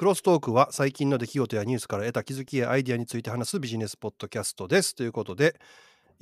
[0.00, 4.94] クロストークは最近の出来事やニュースから得た気づきやアイディアについて話すビジネスポッドキャストです。
[4.94, 5.60] ということで、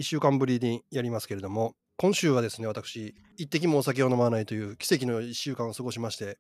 [0.01, 6.38] 1週間ぶりにやりますけれども、今週はですね、私、一滴もお酒を飲まないという奇跡の1週間を過ごしまして、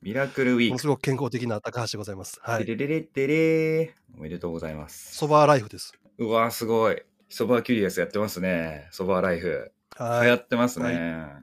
[0.00, 0.68] miracle week。
[0.68, 2.38] ものすごく健康的な高橋でございます。
[2.40, 2.64] はい。
[2.64, 5.16] テレレレテレーおめでとうございます。
[5.16, 5.92] sober life です。
[6.18, 7.02] うわーすごい。
[7.30, 8.86] sober curious やってますね。
[8.92, 9.72] sober life。
[9.96, 10.26] はい。
[10.26, 10.94] 流行ってますね。
[10.94, 11.42] は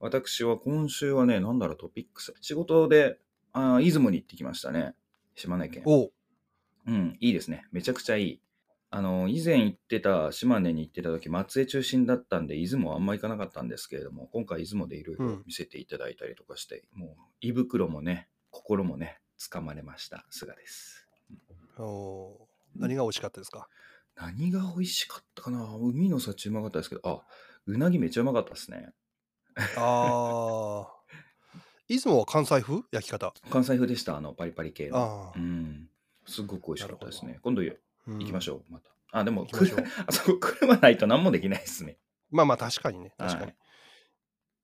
[0.00, 2.34] 私は今週はね、なんだろう、トピックス。
[2.42, 3.16] 仕事で、
[3.52, 4.94] あー出雲に行ってきましたね。
[5.34, 5.82] 島根県。
[5.86, 6.12] おう
[6.86, 7.66] うん、いいですね。
[7.70, 8.40] めちゃくちゃいい。
[8.90, 17.10] あの、以前行ってた、島根に行ってた時、松江中心だったんで、出雲はあんま行かなかったんですけれども、今回出雲でいろいろ見せていただいたりとかして、もう、
[17.42, 21.06] 胃袋もね、心もね、掴まれました、菅です。
[21.76, 23.68] おう何が美味しかったですか？
[24.16, 25.76] 何が美味しかったかな？
[25.76, 27.22] 海の幸うまかったですけど、あ、
[27.66, 28.92] うなぎめっちゃうまかったですね。
[29.76, 30.97] ああ。
[31.88, 32.82] 出雲は関西風？
[32.92, 33.32] 焼き方。
[33.50, 34.98] 関西風でした、あの、パリパリ系の。
[34.98, 35.38] ああう。
[35.40, 35.88] ん。
[36.26, 37.40] すごく美味しかったですなね。
[37.42, 37.74] 今度行
[38.18, 38.90] 行きましょう、また。
[39.12, 39.46] あ、でも、
[40.06, 41.98] あそこ車ないと何もできないですね。
[42.30, 43.50] まあまあ確かにね、確かに。
[43.50, 43.56] はい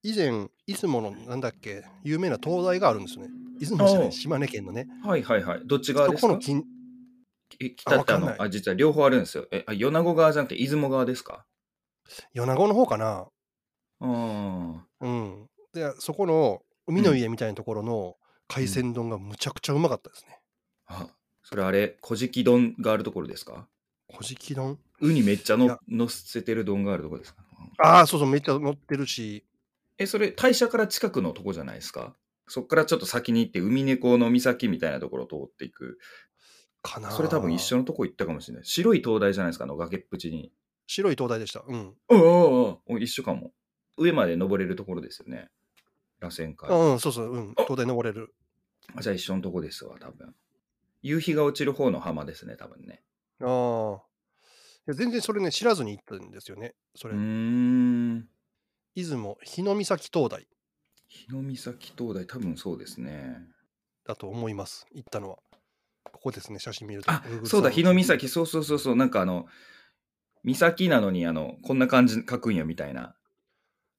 [0.03, 3.31] 以前、出雲のなんだっけ、有名な灯台があるんですよね。
[3.59, 4.87] 出雲じゃない、島根県のね。
[5.03, 5.63] はいはいはい。
[5.65, 6.21] どっち側ですか？
[6.21, 6.63] そこの近、
[7.61, 9.47] え北ってあのあ実は両方あるんですよ。
[9.51, 11.47] え、あ、米子側じゃなくて出雲側ですか？
[12.35, 13.29] 米子の方かな。
[14.01, 15.49] あうん。
[15.73, 18.17] で、そこの海の家みたいなところの
[18.49, 20.41] 海鮮丼がむちゃくちゃうまかったですね。
[20.87, 21.07] あ。
[21.11, 23.69] あ、それあれ、小じき丼があるところですか？
[24.09, 24.79] 小じき丼？
[25.01, 27.43] ウニめっちゃいやの乗せてる丼があるところですか？
[27.79, 29.45] ああ、そうそう、めっちゃ乗ってるし。
[29.99, 32.15] え、それ、大社から近くのとこじゃないですか？
[32.49, 35.99] そっからちょっと先に行って、海猫の岬みたいなところを通っていく。
[36.83, 37.11] かな。
[37.11, 38.65] それ多分一緒のとこ行ったかもしれない。
[38.67, 40.53] 白い灯台じゃないですか、あの崖っぷちに。
[40.87, 41.65] 白い灯台でした。
[41.67, 41.95] うん。
[42.11, 42.23] ああ、ああ
[42.87, 43.53] お一緒かも。
[43.97, 45.49] 上まで登れるところですよね。
[46.25, 46.71] 螺旋階。
[46.71, 47.55] うん、そうそう、うん。
[47.55, 48.35] 灯台登れる。
[48.97, 50.35] あじゃあ一緒のとこですわ、多分。
[51.03, 53.03] 夕日が落ちる方の浜ですね、多分ね。
[53.41, 54.03] ああ。
[54.87, 56.75] いや全然それね、知らずに行ったんですよね。
[56.95, 57.19] そうれ。
[57.19, 58.29] ーん。
[58.95, 60.47] 出雲日の岬灯台
[61.09, 63.39] 日の岬灯台、多分そうですね。
[64.07, 64.87] だと思います。
[64.93, 65.39] 行ったのは。
[66.05, 67.11] ここですね、写真見ると。
[67.11, 69.47] あそうだ、日の岬、そうそうそうそう、なんかあの、
[70.45, 73.17] 岬なのに、あの、こんな感じ書くんやみたいな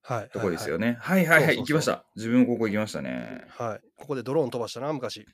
[0.08, 0.30] はい。
[0.30, 0.92] とこですよね。
[0.92, 0.98] ね。
[1.02, 2.06] はいはいはい、行きました。
[2.16, 3.44] 自分もここ行きましたね。
[3.50, 3.88] はい。
[3.98, 5.26] ここでドローン飛ばしたな、昔。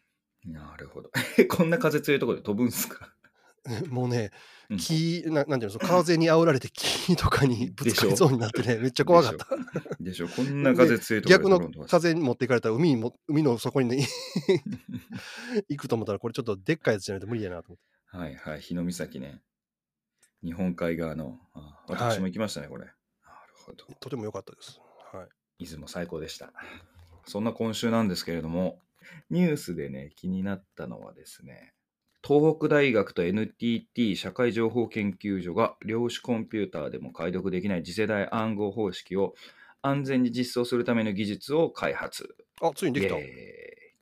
[0.46, 1.12] なるほど。
[1.50, 3.14] こんな風強いところで飛ぶんすか？
[3.90, 4.32] もうね
[4.72, 9.48] うん、木、ななんていうの、その風に煽られて木とかにぶつかりそうになってね、めっちゃ怖かった。
[10.00, 14.08] でしょ、こんな風強いところ逆の風に持っていかれたら海にも海の底にね
[15.70, 19.42] 行くと思ったらこれちょっとでっかいやつじゃないと無理やなと思ってはいはい、日の岬ね。
[20.44, 21.38] 日本海側の。
[21.88, 22.88] 私も行きましたね、これ。
[24.00, 24.82] とても良かったです。
[25.14, 25.66] はい。
[25.66, 26.54] 出雲最高でした。
[27.26, 28.80] そんな今週なんですけれども、
[29.30, 31.74] ニュースでね、気になったのはですね、
[32.24, 39.34] 東北大学と NTT 社会情報研究所が量子コンピューターでも解読できない次世代暗号方式を
[39.82, 42.36] 安全に実装するための技術を開発。
[42.62, 43.16] あ、ついにできた。
[43.16, 43.26] とい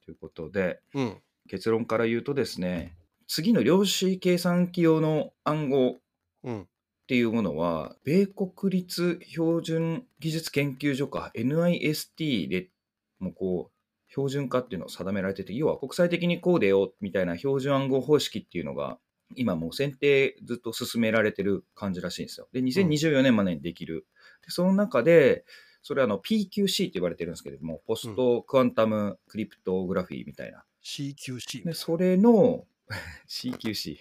[0.10, 1.18] うことで、うん。
[1.48, 2.96] 結論から言うとですね、
[3.28, 5.96] 次の量子計算機用の暗号
[6.44, 6.68] うん。
[7.10, 12.70] っていうものは、米国立標準技術研究所か NIST で
[13.18, 19.00] もうこう、標準化っていうのを定められてて、要は国際的にこうでよみたいな標準暗号方式っていうのが、
[19.36, 22.48] 今もう選定ずっと進められてる感じらしいんですよ。
[22.54, 24.06] で、2024年までにできる。
[24.46, 25.46] でその中で、
[25.82, 30.64] それはあの PQC って言われてるんですけれども、ポストクアンタムクリプトグラフィーみたいな。
[30.84, 31.66] CQC。
[31.66, 32.68] で、それの
[33.28, 33.98] CQC。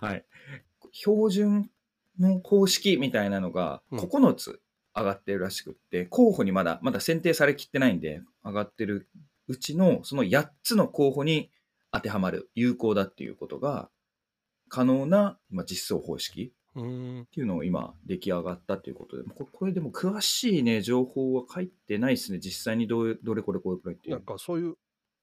[0.00, 0.24] はい。
[0.90, 1.70] 標準
[2.18, 4.60] の公式みたいなのがうん9つ
[4.96, 9.08] 上がってるらしくって、候補にまだ、まだ選定されきってないんで、上がってる
[9.48, 11.50] うちのその8つの候補に
[11.92, 13.90] 当てはまる、有効だっていうことが
[14.68, 16.52] 可能な、まあ、実装方式。
[16.76, 22.40] っていうのを今出来上がったということで、ここれでも詳しいね、情報は書いてないですね。
[22.40, 24.24] 実際にどうどれこれこれくらいっていなんう。
[24.24, 24.74] かそういう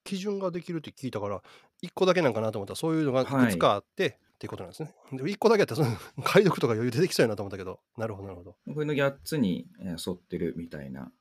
[0.02, 1.42] 基準ができるって聞いたから、
[1.82, 4.92] 1個だけなんかなと思ったら、そういうのがいはいくつかあって、っていうことなんですね。
[5.12, 5.86] で1個だけやったら、
[6.24, 8.56] 解読とか余裕出てきそうやなと思ったけど、なるほど、なるほど。
[8.74, 11.12] これの8つにえー沿ってるみたいな。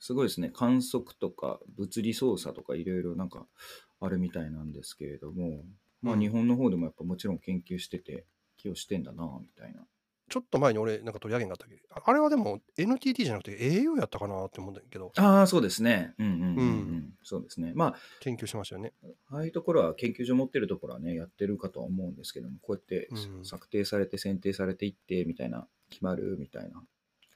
[0.00, 0.50] すごいですね。
[0.50, 3.46] 観測とか物理操作とかいろいろなんか
[4.00, 5.64] あるみたいなんですけれども、
[6.00, 9.86] まあうん日本の方でもやっぱもちろん研究してて、寄与してんだな、みたいな。
[10.28, 11.74] ちょっと前に俺、なんか取り上げんかったっけ？
[11.76, 16.14] ど、ああれはでも NTT じゃなくて au やったかなって思うんだけど、ああ、そうですね。
[16.18, 16.54] うんうんうん、うんう
[16.98, 17.72] んそうですね。
[17.74, 18.92] ま研究しましたよね。
[19.30, 26.82] あ、ああいうところは研究所持ってるところはね、やってるかとは思うんですけども、こうやってうん策定されて選定されていって、みたいな、決まるみたいな。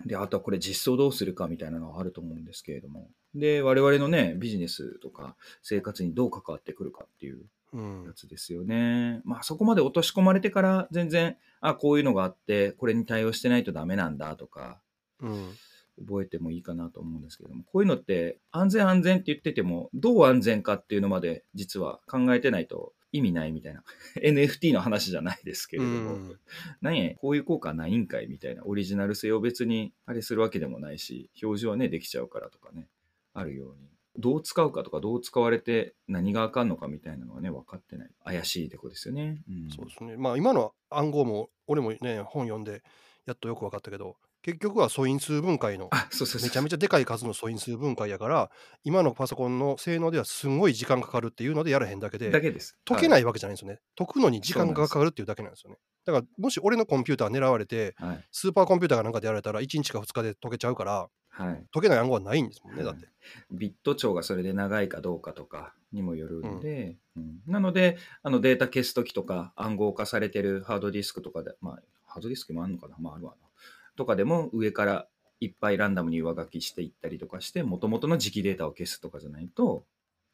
[0.04, 9.20] で、あとはこれ実装どうするかみたいなのがあると思うんですけれども、で、我々のね、ビジネスとか生活にどう関わってくるかっていううんやつですよね。
[9.24, 14.80] まあそこまで落とし込まれてから全然、あ、こういうのがあって、これに対応してないとダメなんだとか、
[15.20, 15.50] うん
[15.98, 23.82] 覚えてもいいかなと思うんですけども、こういうのって安全安全って言ってても、どう安全かっていうのまで実は考えてないと意味ないみたいな。
[24.22, 26.40] NFT の話じゃないですけれども、うん
[26.82, 32.88] 何や、こういう効果ないんかいみたいな、オリジナル性を別にあれするわけでもないし、表示はね、できちゃうからとかね、
[33.32, 33.95] あるように。
[34.18, 38.10] どう使うかとか、どう使われて何があかんのかみたいなのはね、分かってない。
[38.24, 39.42] 怪しいとこですよね。
[39.48, 40.16] うん、そうですね。
[40.16, 42.82] まあ今の暗号も俺もね本読んで
[43.26, 44.16] やっとよく分かったけど
[44.46, 46.48] 結局は素因数分解のあ、そうそうそう。
[46.48, 48.48] めちゃめちゃでかい数の素因数分解やから
[48.84, 52.78] 今のパソコンの性能ではすんごい時間かかるっていうのでやらへんだけでだけです。
[52.84, 53.80] 解けないいわけじゃないんですよね。
[53.96, 55.78] 解くのに時間がかかるっていうだけなんですよね。
[56.04, 58.24] だからもし俺のコンピューター狙われてはい。
[58.30, 61.64] スーパーコンピューターかなんかでやられたら1日か2日で解けちゃうからはい。
[61.70, 63.06] 解けない暗号はないんですもんねだって。
[63.50, 73.48] ビット長がそれで長いかどうかとかにもよるんで、うんなのであのデータ消すときとか暗号化されてるハードディスクとかで、まあ、ハードディスクもあるのかな、まあ、あるわな。
[73.96, 75.06] とかでも上から
[75.40, 79.84] いっぱいランダムに上書きしていったりとかして、もともとの磁気データを消すとかじゃないと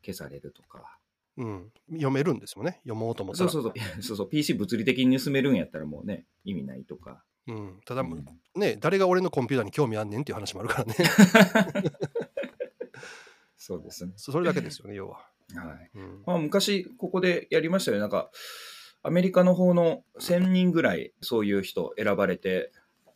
[0.05, 0.99] 消されるとか。
[1.39, 3.51] うん、読めるんですよね読もうと思ったら。
[3.51, 7.25] そうそうそうそうそう、PC 物理的に盗めるんやったらもうね、意味ないとか。
[7.49, 8.25] うん、ただ、うん
[8.55, 10.94] ね誰が俺のコンピューターに興味あんねんっていう話もあるからね
[13.62, 14.12] そうですね。
[14.17, 15.19] それだけですよね要は。
[15.55, 15.91] はい。
[15.94, 18.00] うんまあ、昔ここでやりましたよね。
[18.00, 18.29] なんか、
[19.05, 22.73] アメリカの方の1000人ぐらいそういう人選ばれて、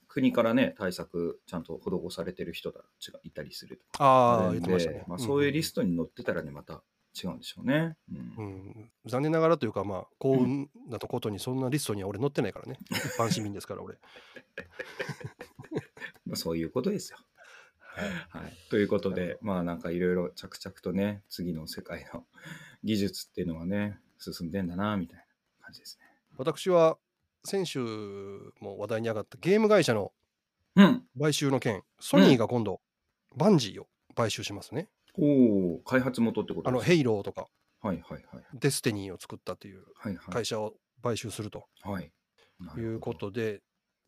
[0.07, 5.05] 国からね、対策ちゃんと施されてる人たちがいたりするとああ言ってましたね。
[5.09, 6.85] まあ、そういうリストに載ってたらね、また
[7.23, 7.97] 違うんでしょうね。
[8.11, 13.97] うんうんうん残念ながらというかまあ幸運なとことにそんなリストには俺載ってないからね 一般市民ですから俺。
[16.27, 17.19] まあ、そういうことですよ。
[18.29, 22.27] はい、ということで、まあなんかいろいろ着々とね、次の世界の
[22.85, 25.25] 技術っていうのはね、進んでんだな、みたいな
[25.63, 26.07] 感じですね。
[26.37, 26.99] 私は
[27.45, 27.79] 先週
[28.61, 30.13] も話題に上がったゲーム会社の
[30.75, 31.07] うん。
[31.19, 32.83] 買収の件ソニーが今度、
[33.35, 34.89] Bungie を買収しますね。
[35.19, 37.47] おお開発元ってことあの Halo とか
[37.81, 38.45] はいはいはい。
[38.55, 40.33] Destiny を作ったっていうはいはい。
[40.33, 42.11] 会社を買収するとはい。
[42.79, 43.61] いうことで、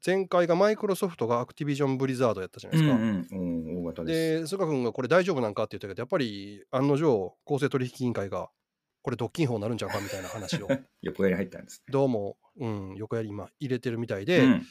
[0.04, 2.96] 前回がマイクロソフトがアクティビジョン・ブリザードやったじゃないですか。
[2.96, 4.40] うんうん、おー大型です。
[4.42, 8.48] で、菅君がこれ大丈夫なんかって言ったけど、やっぱり案の定、公正取引委員会が
[9.02, 10.68] これ、独禁法になるんちゃうかみたいな話を、
[11.02, 11.92] 横やり入ったんですね。
[11.92, 14.62] どうも、うん、横やり今、入れてるみたいで、うん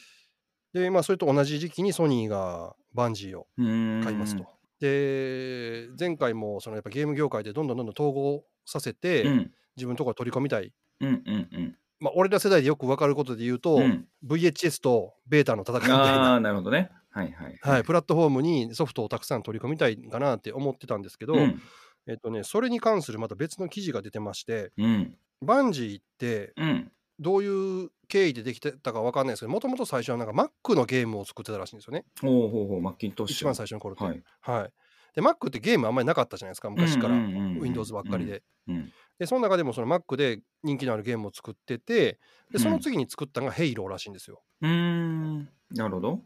[0.74, 4.46] で、まあ、それと同じ時期にソニーがバンジーをうーん買いますと。
[4.80, 10.72] で、前回もそのやっぱゲーム業界でどんどんどんどん統合させて、うん自分のところ取り込みたい。
[11.00, 14.08] うんうんうんまあ、俺ら世代でよく分かることで言うと、うん。
[14.26, 16.90] VHS とベータの戦いみたいあな、あ、なるほどね。
[17.10, 17.58] はいはい。
[17.60, 21.60] はい、プラットフォームにソフトをたくさん取り込みたいかなって思ってたんですけど、うん
[22.08, 26.92] えっとね、それに関するまた別の記事が出てまして、うんバンジーってうん。
[27.20, 33.36] どういう経緯でできてたか分かんないですけど、もともと最初はなんか Mac のゲームを作ってたらしいんですよね、ほうほうほう、マッキントッシュ。
[33.36, 34.04] 一番最初の頃って。
[34.04, 34.22] はい。
[34.40, 34.72] はい、
[35.14, 38.42] で、Mac ってゲームあんまりなかったじゃないですか、昔から、うんうんうんうん Windows ばっかりで。
[38.68, 38.92] うん。
[39.18, 42.18] で、その中でもその Mac で人気のあるゲームを作ってて、
[42.52, 44.42] でその次に作ったのが Halo らしいんですよ。
[44.60, 45.48] うーん。
[45.70, 46.20] なるほど。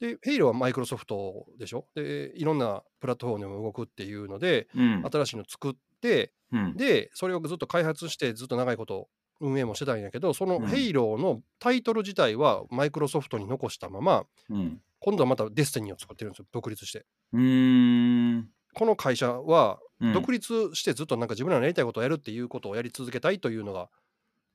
[0.00, 1.86] で、Halo はマイクロソフトでしょ？
[1.94, 5.02] で、いろんなプラットフォームでも動くっていうので、うん。
[5.10, 6.76] 新しいの作って、うん。
[6.76, 9.08] で、それをずっと開発して、ずっと長いこと
[9.44, 14.80] 運営もしてたんやけど、そのうん Halo のタイトル自体はマイクロソフトに残したまま、うん。
[15.00, 17.04] 今度はまたデスティニーを作ってるんですよ、独立して。
[17.32, 18.48] うーん。
[18.72, 23.88] この会社はうん独立してずっとなんか自分らのやりたいことをやるっていうことをやり続けたいというのが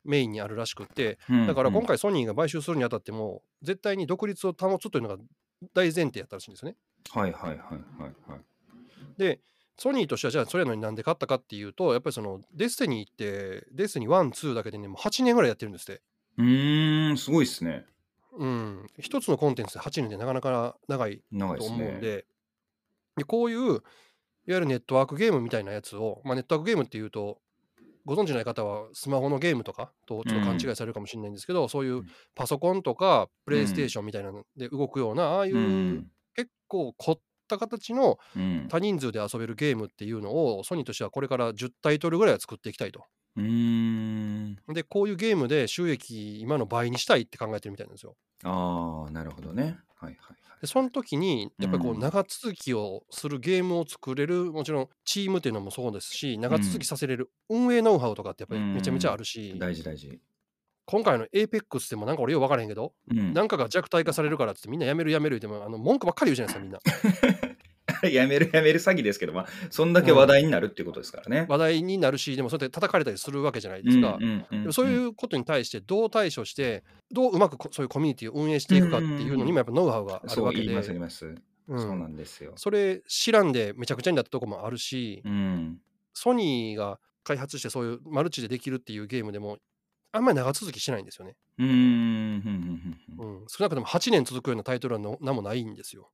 [0.03, 1.17] メインにあるらしくって、
[1.48, 5.17] だから今回ソニーが買収するにあたっても、絶対に独立を保つというのが
[5.74, 6.77] 大前提やったらしいんですよね。
[7.12, 8.41] はいはいはいはいはい。
[9.17, 9.39] で、
[9.79, 16.01] ソニーとしてはじゃあそれなのになんで買ったかっていうと、やっぱりその Destiny って、 Destiny 1、2だけでね、もう8年ぐらいやってるんですって。
[16.38, 17.86] うーん、すごいっすね。
[18.38, 21.24] うん、一つのコンテンツで8年でなかなか長いと。
[21.36, 22.25] 思うんで、
[23.15, 23.81] でこういういわ
[24.48, 27.39] ゆるネットワークゲームみたいなやつを、まあ、ネットワークゲームっていうと、
[28.05, 37.19] ご存知ない方はスマホのゲームとかとちょっと勘違いされるかもしれないんですけど、そういうパソコンとかプレイステーションみたいなので動くような、ああいううん結構凝っ
[37.50, 38.68] た形のうん。
[38.70, 43.03] 多人数で遊べるゲームっていうのをソニーとしてはこれから10タイトルぐらいは作っていきたいと。
[43.36, 44.56] うーん。
[44.74, 48.15] で、こういうゲームで収益今の倍にしたいって考えてるみたいなんですよ。
[48.44, 49.79] ああ、なるほどね。
[49.96, 50.60] はいはいはい。
[50.62, 60.20] でその時にやっぱりこううん長続きをするゲームを作れるもちろんチームっていうのもそうですし長続きさせれる運営ノウハウとかってやっぱりめちゃめちゃあるし、大事大事。
[60.89, 63.31] 今回の APEX でもなんか俺よく分からへんけど、うん。
[63.31, 66.88] なんかが弱体化されるからってみんなやめるやめる言ってもあの文句ばっかり言うじゃないですか
[68.01, 68.10] みんな。
[68.10, 71.46] やめるやめる詐欺ですけど、まあ、そんだけ話題になるっていうことですからね。
[71.48, 74.17] 話題になるしでもそうやって叩かれたりするわけじゃないですか、
[74.72, 80.81] そういうことに対してどう対処してどううまくこそういうコミュニティを運営していくかっていうのにもやっぱノウハウがあるわけで
[81.77, 82.53] そうなんですよ。
[82.55, 85.79] それ知らんでめちゃくちゃになったとこもあるし、うん。
[86.13, 89.60] ソニーが開発してそういうマルチでできるっていうゲームでも
[90.12, 91.70] あんまり長続きしないんですよね、うーん。
[91.70, 93.20] うんうんうん。
[93.20, 96.12] うん、少なくとも8年続くようなタイトルはの何もないんですよ、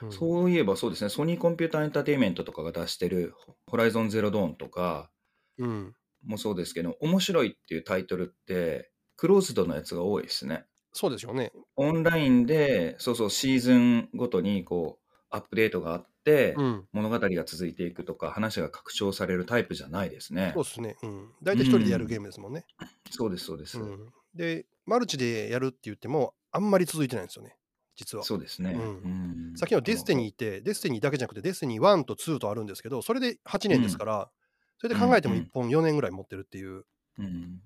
[0.00, 0.10] うん。
[0.10, 3.34] そういえばそうですね、ソニーコンピューターエンターテインメントとかが出してる
[3.66, 5.10] ホライゾンゼロドーンとか
[5.58, 10.66] うん、もそうですけど、面白いっていうタイトルって、クローズドのやつが多いですね。
[10.92, 11.52] そうですよね。
[11.76, 16.88] オンラインで、そうそう、シーズンごとにこう、アップデートがあって、うん。
[16.92, 20.52] 物語が続いていくとか、話が拡張されるタイプじゃないですね。
[20.54, 20.64] そう。
[20.64, 22.66] ですね、うん、大体一人でやるゲームですもんね、
[23.10, 23.78] そうです、そうです。
[23.80, 27.56] うん、でマルチでやるって言ってもあんまり続いてないんですよね。
[27.96, 28.24] 実は。
[28.24, 28.72] そうですね。
[28.72, 28.80] うん。
[28.80, 29.56] うん。
[29.56, 34.30] さっきの Destiny って、 Destiny だけじゃなくて、 Destiny 1と2とあるんですけど、それで8年ですから、
[34.78, 35.40] それで考えてもうん。
[35.40, 36.84] うん1本4年ぐらい持ってるっていう、
[37.18, 37.60] うん。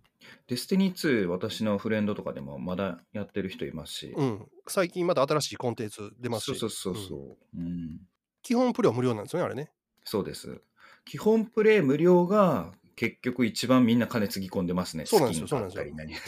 [0.48, 4.14] Destiny 2、私のフレンドとかでもまだやってる人いますし。
[4.16, 6.96] うん、最近また新しいコンテンツ出ますし、そうそうそうう。
[6.96, 7.06] ん。
[7.06, 8.00] そう、うん
[8.44, 9.70] 基本プレイは無料なんですよね、あれね。
[10.04, 10.60] そうです。
[11.06, 15.06] 基本プレイ無料が結局一番みんな金つぎ込んでますね。
[15.06, 16.18] そうなんですよスキン買ったり何うん、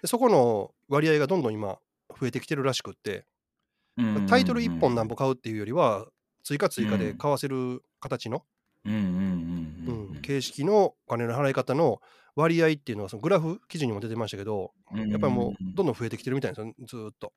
[0.00, 1.78] でそこの割合がどんどん今、
[2.18, 3.26] 増えてきてるらしくって、
[3.96, 6.06] うんタイトル1本何本買うっていうよりは、
[6.42, 8.42] 追加追加で買わせる形の、
[8.84, 12.00] うんうんうんううんん形式のお金の払い方の
[12.34, 17.32] 割合っていうのは、そのグラフ記事にも出てましたけど、うんやっぱりもうどんどん増えてきてるみたいなんですよ、ずーっと。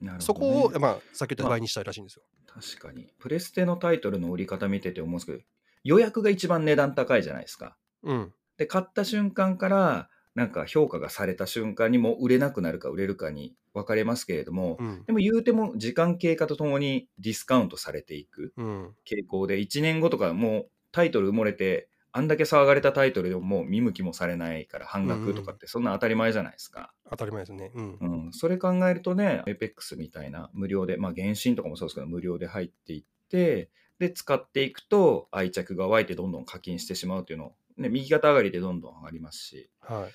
[0.00, 2.22] なるほどねそこを、まあ、さっき言った倍にしたいらしいんですよ。
[2.46, 3.12] 確かに。
[3.18, 5.38] プレステのタイトルの売り方見てて思うんですけど、
[5.84, 7.76] 予約が一番値段高いじゃないですか。
[8.02, 8.32] うん。
[8.56, 15.04] で、買った瞬間から、なんか評価がされた瞬間にもう売れなくなるか売れるかに分かれますけれども、うん。
[15.04, 18.94] でも言うても時間経過とともにディスカウントされていくうん。
[19.08, 26.92] 傾向で、1年後とかもうタイトル埋もれて、あんだけ騒がれたタイトルでももう見向きもされないから半額とかってそんな当たり前じゃないですか。
[27.08, 27.70] 当たり前ですね。
[27.74, 27.98] うん。
[28.00, 40.12] うん、それ考えるとね、APEX みたいな無料で、まあ原神とかもそうですけど、無料で入っていって、で、使っていくと愛着が湧いてどんどん課金してしまうっていうの、ね、右肩上がりでどんどん上がりますし、はい。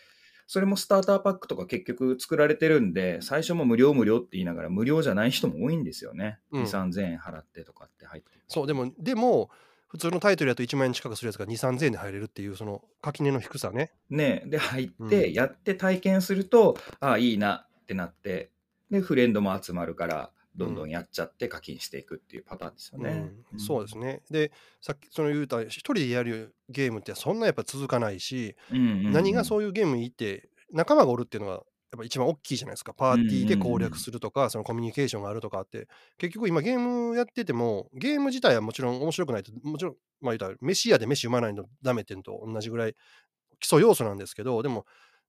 [0.47, 6.39] それもスターターパックとか結局作られてるんで、最初も無料無料って言いながら無料じゃない人も多いんですよね。
[6.51, 8.29] うん2、3000円払ってとかって入って。
[8.47, 9.49] そう、でも、でも、
[9.95, 13.93] 普通のタイトルやと1万円近くするやつが2、3000円で入れるっていう、その垣根の低さね。
[14.09, 18.51] ね、で入っうんてやって体験すると、ああいいなってなって
[18.91, 23.31] でフレンドも集まるからどんどんやっちゃって課金していくっていうパターンですよね。
[23.53, 24.21] うん、そうですね。
[24.29, 32.93] で、さっきその言うた、一人でやるゲームってそんなやっぱ続かないし、うんうんうん何がそういうゲームにいって、仲間がおるっていうのが、やっぱ一番大きいじゃないですか。
[32.93, 35.87] パーティーで攻略するとか、そのコミュニケーションがあるとかって、
[36.17, 42.95] 結局今ゲームやってても、ゲーム自体はもちろん面白くないと、もちろん、まあ言うたら、飯屋で飯うまないのダメっていうのと同じぐらい
[43.59, 44.85] 基礎要素なんですけど、でも、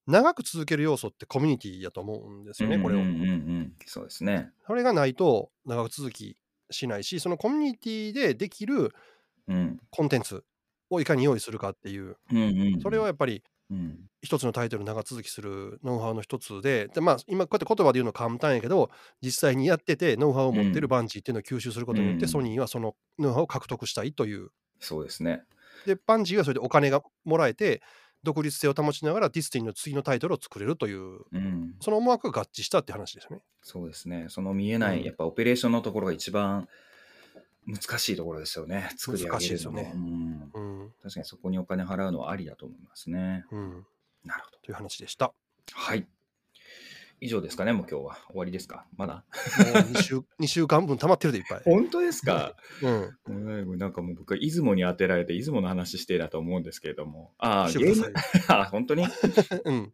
[0.07, 3.05] 長く続ける要素ってコミュニティやと思うんですよね、これをうん。
[3.07, 4.51] うんうんうんそうですね。
[4.65, 6.37] それがないと長く続き
[6.71, 8.93] しないし、そのコミュニティでできる
[9.47, 10.43] うんコンテンツ
[10.89, 18.89] をいかに用意するかっていう、うんうんうんそれはやっぱりうん一つのタイトル長続きするノウハウの一つで、でまあ、今こうやって言葉で言うの簡単やけど、
[19.21, 24.49] 実際にやっててノウハウを持ってるバンジーっていうのを吸収することによって、うんソニーはそのノウハウを獲得したいという。
[24.79, 25.43] そうですね。
[25.85, 27.81] で、 Bungie はそれでお金がもらえて、
[28.23, 33.41] 独立性を保ちながら Destiny の次のタイトルを作れるという、うん、その思惑が合致したって話ですよね。
[33.61, 34.25] そうですね。
[34.29, 36.67] その見えない、うんやっぱオペレーションのところが一番
[37.67, 38.89] 難しいところですよね。
[38.97, 40.91] 作り上げるのも難しいですよねうんうん。
[41.03, 43.45] 確かにそこにお金払うのはありだと思いますね。
[43.51, 43.85] うん。
[44.23, 44.57] なるほど。
[44.63, 45.33] という話でした。
[45.73, 46.07] はい。
[47.19, 48.17] 以上ですかね、もう今日は。
[48.27, 48.85] 終わりですか？
[48.95, 49.15] まだ？
[49.15, 51.61] もう2週 ,2 週間分溜まってるでいっぱい。
[51.65, 52.55] 本当ですか？
[52.83, 53.17] うん。
[53.25, 57.33] うんなんかもう僕は出雲に当てられて、出雲の話してだと思うんですけれども。
[57.39, 58.13] ああ、ゲームい。
[58.47, 59.03] あ本当に？
[59.03, 59.07] い
[59.65, 59.93] うん。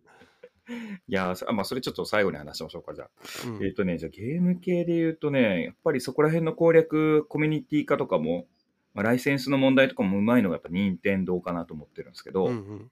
[1.08, 3.10] やそあ、まあ、それちょっと最後に話しましょうか、じゃあ。
[3.48, 8.48] うんえっ、とね、じゃあゲーム系で言うとね、やっぱりそこら辺の攻略、コミュニティ化とかも、
[8.94, 12.92] まあ、ライセンスの問題とかもうまいのがやっぱ任天堂かなと思ってるんですけど、うんうん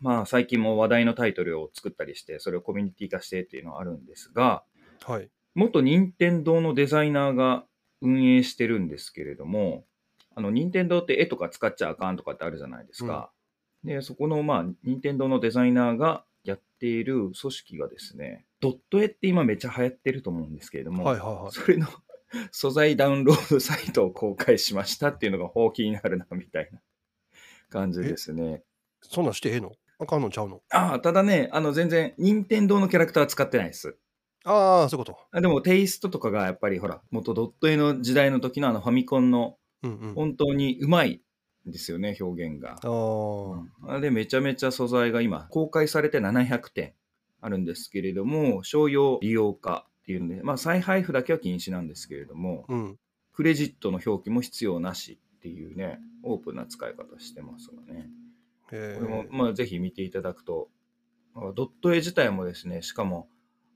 [0.00, 4.62] まあ最近も話題のタイトルを作ったりして、それをコミュニティ化してっていうのはあるんですが、
[5.04, 5.30] はい。
[5.54, 7.64] 元任天堂のデザイナーが
[8.02, 9.84] 運営してるんですけれども、
[10.34, 13.30] あの、任天堂って絵とか使っちゃあかんとかってあるじゃないですか。
[13.84, 21.52] で、そこの、まあ、任天堂のデザイナーがやっている組織がですね、ドット絵って今めっちゃ流行ってると思うんですけれども、はいはいはい。
[21.52, 21.86] それの
[22.52, 26.80] 素材ダウンロードサイトを公開しましたっていうのが法規になるな、みたいな
[27.68, 28.62] 感じですね。
[29.02, 29.72] そんなんしてええの？
[29.98, 30.62] あかんのちゃうの？
[30.70, 33.96] ああ、ただね、あの、全然、任天堂のキャラクターは使ってないです。
[34.44, 35.18] ああ、そういうこと。
[35.32, 39.56] あでもテイストとかがやっぱりほら、元ドット絵の時代の時のあのファミコンの。
[40.16, 41.20] 本当にうまいん
[41.66, 42.76] ですよね、表現が。
[42.82, 42.88] あ
[43.88, 46.94] あ、うんで、めちゃめちゃ素材が今、公開されて700点
[47.40, 52.98] あるんですけれども、商用利用化っていうので、まあ再配布だけは禁止なんですけれども、うん。
[53.32, 58.08] クレジットの表記も必要なしっていうね、オープンな使い方してますよね。
[58.72, 59.28] へこれも、え。
[59.30, 60.70] まあ、ぜひ見ていただくと、
[61.34, 63.28] まあドット絵自体もですね、しかも、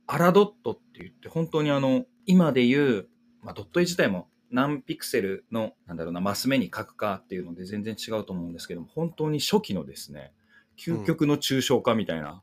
[0.06, 3.08] アラドットって言って、本当にあの、今で言う、
[3.42, 10.32] まあ、ドット絵自体も何ピクセルの、なんだろうな、マス目に書くかっていうので全然違うと思うんですけども、本当に初期のですね、
[10.78, 12.42] 究極の抽象化みたいな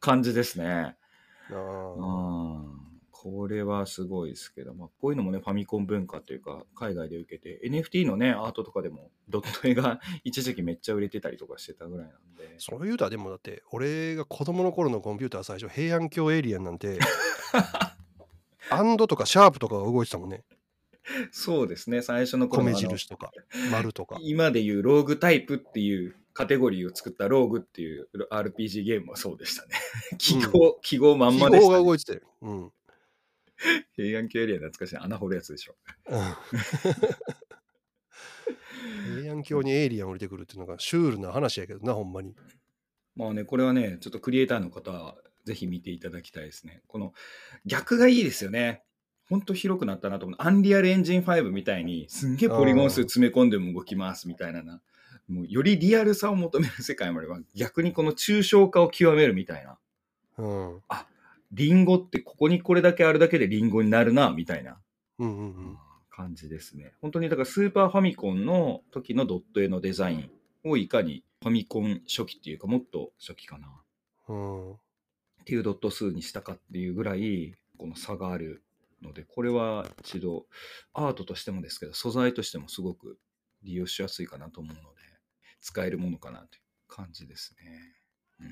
[0.00, 0.96] 感じですね。
[3.24, 16.98] これはすごいですけど、まあ、こういうのもね、ファミコン文化というか、海外で受けて、NFT のね、アートとかでも、ドット絵が 一時期めっちゃ売れてたりとかしてたぐらいなんで、そういう歌でもだって俺が子供の頃のコンピューター最初平安京エイリアンなんて
[18.70, 20.44] アンドとかシャープとかが動いてたもんね。
[21.32, 23.30] そうですね、最初の米印とか
[23.70, 24.16] 丸とか。
[24.22, 29.74] 今でいうローグタイプっていうカテゴリーを作ったローグっていう RPG ゲームはそうでしたね。
[30.18, 31.76] 記号、記号まん記までした、ね。
[31.76, 32.72] 号が動いてたよ、うん、
[33.94, 34.96] 平安京エリア懐かしい。
[34.96, 35.76] 穴掘るやつでしょ。
[39.16, 42.34] 平安京にエイリアン降りてくるっていうのがシュールな話やけどなほんまに。
[43.14, 46.82] まあね、これはね、ちょっとクリエイターの方はぜひ見ていただきたいですね。
[46.86, 47.12] この
[47.66, 48.82] 逆がいいですよね。
[49.28, 50.38] ほんと広くなったなと思う。
[50.40, 54.80] アンリアルエンジン5みたいにすんげえポリゴン数詰め込んでも動きますみたいなな。
[55.28, 59.78] もうよりリアルさを求める世界もあれば逆にこの抽象化を極めるみたいな。
[60.38, 60.82] うん
[61.52, 64.76] リンゴってここにこれだけあるだけでリンゴになるなみたいな
[65.20, 65.78] うんうんうん
[66.10, 66.92] 感じですね。
[67.00, 70.30] 本当にだからスーパーファミコンの時のドット絵のデザイン
[70.64, 73.68] をいかにファミコン初期っていうかもっと初期かな。
[74.28, 74.76] うん
[75.52, 78.64] いうドット数にしたかっていうぐらいこの差がある
[79.02, 80.46] のでこれは一度
[80.92, 83.18] アートとしてもですけど素材としてもすごく
[83.62, 85.00] 利用しやすいかなと思うので
[85.60, 86.48] 使えるものかなという
[86.88, 87.54] 感じです
[88.40, 88.46] ね。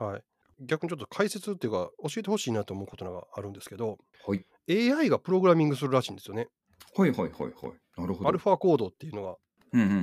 [0.00, 0.24] うん、はい。
[0.60, 6.48] 逆にちょっと解説っていうか教えてほしいなと思うことがあるんですけどはい、AI がプログラミングするらしいんですよね。
[6.96, 7.52] はいはいはいはい。
[7.96, 8.28] なるほど。
[8.28, 9.36] アルファコードっていうのが。
[9.72, 9.98] うんうんうんう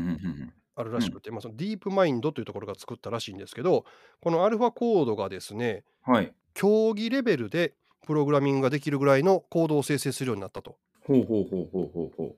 [0.46, 3.86] んあるらしくて、まあ、そのディープマインドというところが作ったらしいんですけど
[4.22, 6.14] このアルファコードがですねうん。
[6.16, 6.34] はい。
[6.54, 12.38] 競技レベルでプログラミングができるぐらいのコードを生成するようになったとほうほうほうほうほうほう。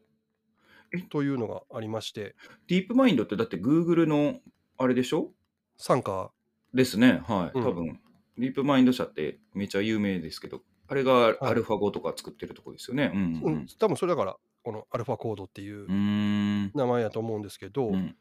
[1.10, 2.36] というのがありまして
[2.67, 4.39] ディープマインドってだって Google の
[4.78, 5.32] あれでしょ？
[5.78, 6.32] 参加
[6.74, 7.21] ですね。
[7.28, 7.58] はい。
[7.58, 8.00] うん多分、
[8.38, 13.12] ディープマインド社ってめちゃ有名ですけど、あれがいアルファ語とか作ってるとこですよね。
[13.13, 13.67] うんううんん。
[13.80, 16.71] 多分それだからこのアルファコードっていううーん。
[16.74, 18.17] 名前やと思うんですけど、うん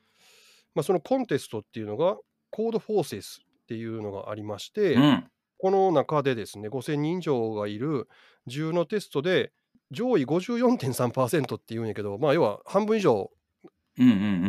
[0.75, 2.17] まあ、そのコンテストっていうのが
[2.51, 5.25] コードフォーセスっていうのがありまして、うん。
[5.59, 8.09] この中でですね5000人以上がいる
[8.49, 9.53] 10のテストで
[9.91, 13.31] 上位54.3%っていうんやけど、まあ、要は半分以上。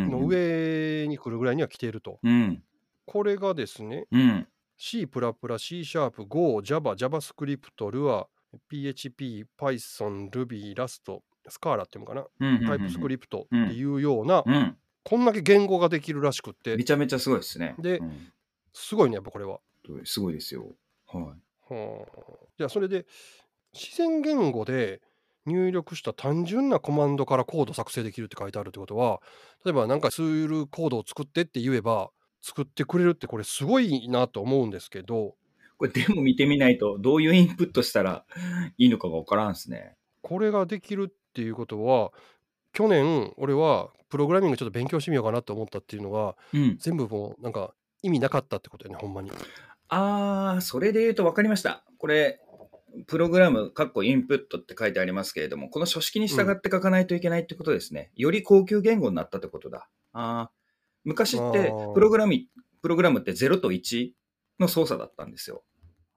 [0.09, 0.25] の。
[0.25, 2.19] 上に来るぐらいには来ていると。
[2.23, 2.63] うん。
[3.05, 4.47] これがですねうん。
[4.77, 8.25] C++、C シャープ、Go、Java、JavaScript、Lua、
[8.69, 12.65] PHP、Python、Ruby、Rust、Scala っていうのかな、うん。
[12.65, 14.77] タイプスクリプトっていうような、うん。
[15.05, 17.75] こんだけ言語ができるらしくってめ、ちゃめちゃすごいですね。
[17.79, 18.31] でうん
[18.77, 19.61] すごいね、やっぱこれは。
[20.03, 20.65] すごいですよ。
[21.07, 21.23] はい。
[21.73, 22.11] はあ
[22.57, 23.05] じゃあそれで
[23.73, 25.01] 自然言語で
[25.45, 29.21] 入力した単純なコマンドからコード作成できるって書いてあるってことは
[29.63, 32.09] 例えば何かツールコードを作ってって言えば
[32.41, 35.35] 作ってくれるってこれすごいなと思うんですけど
[35.77, 38.23] これでも見てみないと、どういうインプットしたら
[38.77, 39.95] いいのかがわからんですね。
[40.21, 42.11] これができるっていうことは
[42.75, 46.77] 去年俺はプログラミングちょっと勉強してみようかなと思ったっていうのがうん。
[46.77, 49.31] 全部もうなんか意味なかったってことよねほんまに。
[49.87, 51.83] あー、それで言うと分かりました。
[51.97, 52.39] これ、
[53.07, 58.11] プログラム、かっこインプットって書いてありますけれども、この書式に従って書かないといけないってことですね。
[58.15, 59.89] より高級言語になったってことだ。
[60.13, 60.55] あー
[61.03, 62.33] 昔ってプログラム、
[62.81, 64.11] プログラムって0と1
[64.59, 65.63] の操作だったんですよ。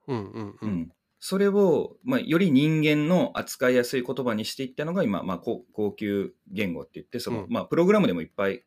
[0.06, 0.58] うんうんう。
[0.62, 0.92] うんん。
[1.20, 8.64] それを、まあ、より人間の扱いやすい言葉にしていったのが今、まあ、高高級言語って言って、その、うんまあ、プログラムでもいっぱい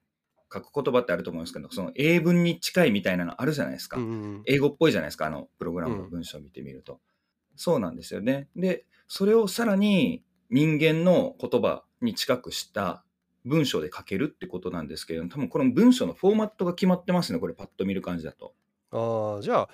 [0.53, 3.97] 書く言葉ってあると思うんですけど、その英文に近いみたいなのあるじゃないですか。
[3.97, 6.99] うんうん英語っぽいじゃないですか、あの、プログラムの文章を見てみると。
[7.55, 8.49] そうなんですよね。
[8.55, 13.03] で、それをさらに人間の言葉に近くした
[13.45, 18.53] 文章で書けるってことなんですけれども、多分この文章のフォーマットが決まってますね、これパッと見る感じだと。
[18.91, 19.69] ああじゃあ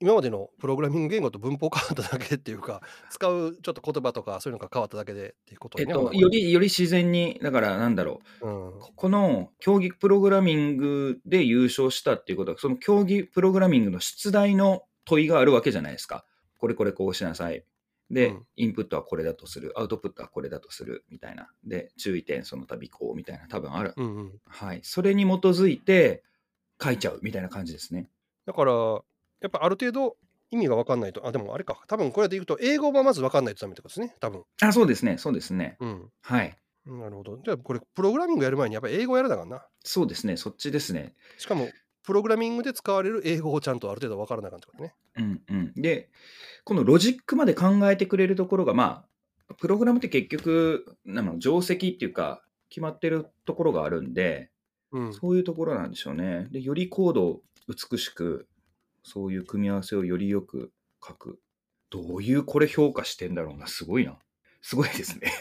[0.00, 16.24] 今までのプログラミング言語と文法変わっただけっていうか 使うちょっと言葉とかそういうのが変わっただけでっていうことえっと、より、より自然に、だからなんだろう、うんここの競技プログラミングで優勝したっていうことは、その競技プログラミングの出題の問いがあるわけじゃないですか。
[16.58, 17.64] これこれこうしなさい。
[18.10, 19.72] で、うんインプットはこれだとする。
[19.76, 21.04] アウトプットはこれだとする。
[21.10, 21.50] みたいな。
[21.64, 23.94] で、注意点その度こうみたいな多分ある。
[23.96, 24.40] うんうん。
[24.46, 24.80] はい。
[24.82, 26.22] それに基づいて
[26.82, 28.08] 書いちゃうみたいな感じですね。
[28.46, 29.02] だから、
[29.40, 30.16] やっぱある程度
[30.50, 34.42] 意味が分かんないと、あ、でもあれか、多分これで言うと、英語はまず分かんないとダメってことですね、多分。
[34.62, 35.18] あ、そうですね。
[35.18, 35.76] そうですね。
[35.80, 36.10] うん。
[36.22, 36.56] はい。
[36.86, 37.38] なるほど。
[37.44, 39.66] じゃあ、これ、プログラミングやる前にやっぱり英語やるだからな。
[39.84, 40.36] そうですね。
[40.36, 41.14] そっちですね。
[41.38, 41.68] しかも、
[42.02, 44.94] プログラミングで使われる英語をちゃんとある程度分からなあかんってことね。
[45.16, 45.72] うんうん。
[45.74, 46.10] で、
[46.64, 49.04] このロジックまで考えてくれるところが、ま
[49.48, 54.50] あ、プログラムって結局、なんだろう定石っていうか、決まってるところがあるんで、
[54.92, 55.14] うん。
[55.14, 56.48] そういうところなんでしょうね。
[56.50, 58.48] で、よりコードを美しく、
[59.02, 60.72] そういう組み合わせをよりよく
[61.06, 61.40] 書く。
[61.90, 63.66] どういうこれ評価してんだろうな。
[63.66, 64.16] すごいな。
[64.62, 65.32] すごいですね。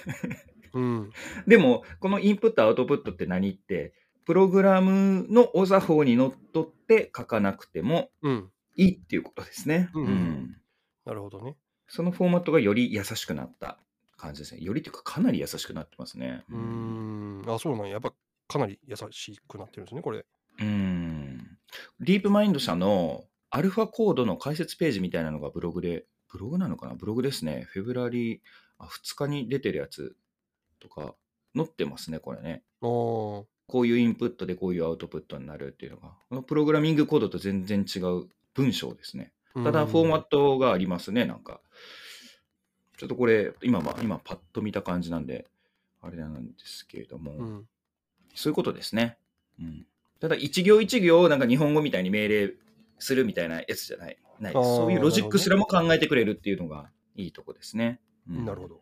[0.73, 1.11] うん。
[1.47, 3.93] でも、このインプット、アウトプットって何って、
[4.25, 8.51] プログラムのお作法にのっとって書かなくてもうん。
[8.75, 9.89] いいっていうことですね。
[9.93, 10.55] うんうん
[11.05, 11.55] なるほどね。
[11.87, 13.79] そのフォーマットがより優しくなった
[14.15, 14.61] 感じですね。
[14.61, 16.43] よりというか、かなり優しくなってますね。
[16.49, 17.43] うーん。
[17.47, 17.93] あ、そうなんや。
[17.93, 18.13] やっぱ
[18.47, 20.23] かなり優しくなってるんですね、これ。
[20.59, 21.57] うん。
[21.99, 26.93] ディープマインド社のアルファコードの解説ページみたいなのがブログで、ブログなのかな？
[26.93, 27.65] ブログですね。
[27.69, 28.39] フェブラリー
[28.77, 30.15] あ2日に出てるやつ
[30.79, 31.15] とか
[31.55, 32.63] 載ってますね、これね。
[32.81, 33.47] こ
[33.81, 39.31] ういうインプットでこういうアウトプットになるっていうのが、このプログラミングコードと全然違う文章ですね。
[39.53, 41.61] ただ、フォーマットがありますね、なんか。
[42.97, 45.47] ちょっとこれ、今は、今パッと見た感じなんで、
[46.01, 47.67] あれなんですけれども、うん。
[48.35, 49.17] そういうことですね。
[49.59, 49.85] うん。
[50.19, 52.53] ただ、一行一行、なんか日本語みたいに命令
[52.99, 54.17] するみたいなやつじゃない。
[54.39, 57.99] ないそういうロジックすらも考えてくれるっていうのがいいとこですね。
[58.29, 58.81] うんなるほど。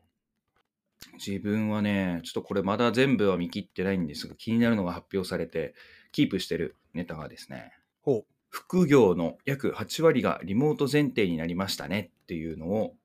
[1.13, 5.73] 自分はね、ちょっとこれまだ全部は見切ってないんですが、気になるのが発表されて、
[6.11, 12.95] キープしてるネタがですね、ほ副業の約8割がリモート前提になりましたねっていうのを、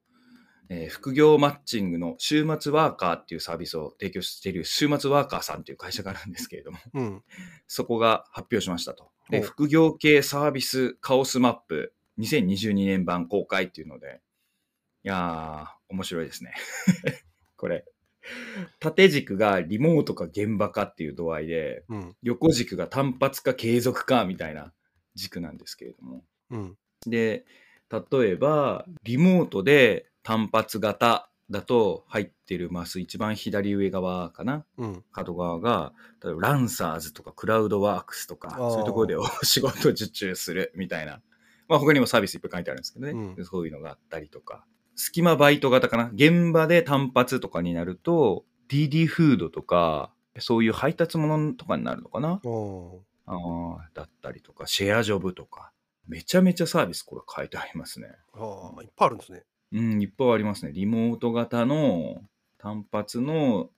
[0.68, 7.00] えー副業マッチングの週末ワーカーっていうサービスを提供している週末ワーカーさんっていう会社があるんですけれども、う。
[7.00, 7.22] うん。
[7.66, 9.10] そこが発表しましたと。
[9.30, 14.20] で、副業系サービスカオスマップ2022年版公開っていうので、
[15.04, 16.54] いやー、面白いですね。
[17.56, 17.84] これ。
[18.78, 22.16] 縦軸がリモートか現場かっていう度合いで、うん。
[22.22, 24.72] 横軸が単発か継続かみたいな
[25.14, 26.24] 軸なんですけれども。
[26.50, 26.78] うん。
[27.06, 27.44] で、
[27.90, 34.64] 例えば、リモートで単発型だと入ってるマス一番左上側かな？
[34.78, 35.04] うん。
[35.12, 35.92] 角側が、
[36.24, 41.20] 例えばランサーズとかクラウドワークスとか、そういうところでお仕事受注するみたいな。
[41.68, 43.12] まあ他にもサービスいっぱい書いてあるんですけどね。
[43.12, 44.64] うんでそういうのがあったりとか。
[44.94, 46.10] 隙間バイト型かな？
[46.14, 52.40] 現場で単発とかになると、DD フードとか、そういう配達物とかになるのかな？
[52.44, 55.72] あーだったりとか、シェアジョブとか。
[56.08, 58.08] めちゃめちゃサービスこれ書いてありますね。
[58.34, 59.44] ああ、いっぱいあるんですね。
[59.72, 60.72] うん、いっぱいありますね。
[60.72, 62.22] リモート型の
[62.58, 63.70] 単発の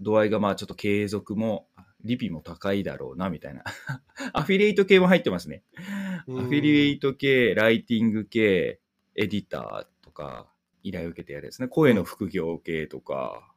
[0.00, 1.68] 度合いがまあちょっと継続も、
[2.04, 3.64] リピも高いだろうな、みたいな。
[4.32, 5.62] アフィリエイト系も入ってますね。
[5.76, 8.80] アフうんィリエイト系、ライティング系、
[9.14, 10.48] エディターとか、
[10.82, 11.68] 依頼を受けてやるやつね。
[11.68, 13.52] 声の副業系とか、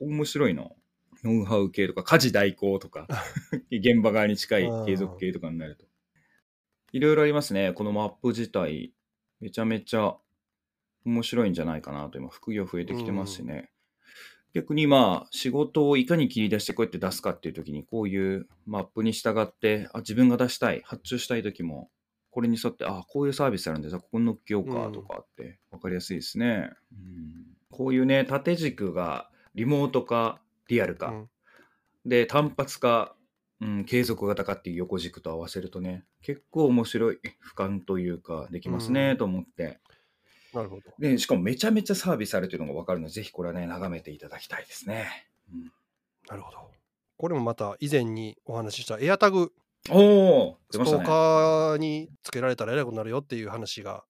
[0.00, 0.70] 面白いな。
[1.24, 3.08] ノウハウ系とか、家事代行とか、
[3.70, 5.84] 現場側に近い継続系とかになると。
[6.92, 7.72] いろいろありますね。
[7.72, 8.94] このマップ自体、
[9.40, 10.16] めちゃめちゃ
[11.08, 13.70] 面白いんじゃないかなと、今、副業増えてきてますしね。
[14.54, 21.90] 逆にまあ、仕事をいかに切り出してこうやって出すかっていう時に、こういうマップに従って、あ、自分が出したい、発注したい時も、
[22.30, 26.70] これに沿って、あ、こういうサービスあるんで、じゃあここに乗っけようかとかって、わかりやすいですね。
[26.92, 31.28] うんこういうね、縦軸がリモートか、リアルか、うん
[32.06, 33.14] で、単発か、
[33.60, 37.18] うん、継続型かっていう横軸と合わせるとね、結構面白い
[37.54, 39.80] 俯瞰というか、できますね、うんと思って。
[40.54, 40.82] なるほど。
[40.98, 45.28] で、しかもめちゃめちゃサービスされてるのが分かるので、ぜひこれはね、眺めていただきたいですね。
[45.52, 45.72] うん
[46.28, 46.58] なるほど。
[47.16, 49.52] これもまた以前にお話ししたエアタグ、
[49.90, 51.04] おお出ストーましたね。
[51.04, 54.04] カーにつけられたらえらいことになるよっていう話が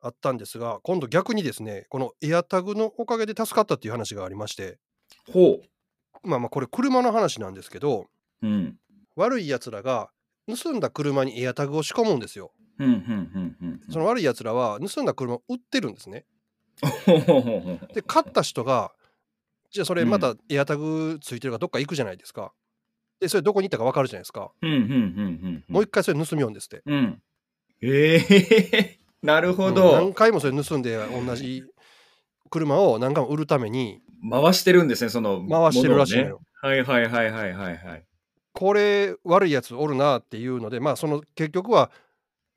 [0.00, 4.78] あったんですが、今度逆にですね、このエアタグのおかげで助かったっていう話がありまして、
[5.32, 5.60] ほ
[6.22, 8.06] まあまあこれ車の話なんですけど、
[8.42, 8.46] う。
[8.46, 8.78] うん。
[9.16, 10.10] 悪い奴らが
[10.46, 12.52] 盗んだ車にエアタグを仕込むんですよ。
[13.90, 16.24] その悪い奴らは盗んだ車を売ってるんですね。
[17.94, 18.92] で、買った人が、
[19.70, 22.52] じゃあそれうんまたエアタグついてるからどっか行くじゃないですか。
[23.20, 24.52] で、それどこに行ったか分かるじゃないですか。
[25.68, 26.82] もう一回それ盗みようんですって。
[26.84, 27.22] うん。
[27.82, 30.14] ええ なるほうんど何。
[30.14, 31.64] 回もそれ盗んで同じ
[32.50, 35.46] 車を何回も売るために回してるんですね、その。
[35.48, 36.40] 回してるらしいのよ。
[36.62, 38.04] はいはいはいはいはいはい。
[38.52, 41.90] これ悪いやつおるなっていうのでまあその結局は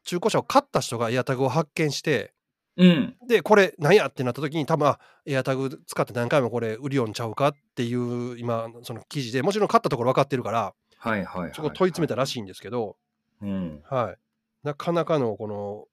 [0.09, 2.33] 中古車を買った人がエアタグを発見して
[2.77, 3.15] うん。
[3.27, 11.51] で、これ、なんやってなった時に、多分あエアタグ使って何回もこれ、売りよんちゃうかっていう、今、その記事で、もちろん買ったところ分かってるから、はいはいはい。
[11.53, 12.95] そこ問い詰めたらしいんですけど、
[13.41, 13.83] うん。
[13.83, 14.17] はい。
[14.63, 15.87] なかなかのこの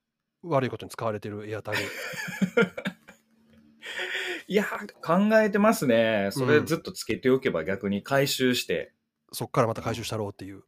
[0.49, 1.79] 悪いことに使われてるエアタグ。
[4.49, 6.31] いやー、考えてますね。
[6.31, 8.93] それうんずっとつけておけば逆に回収して。
[9.33, 10.63] そっからまた回収したろうっていう。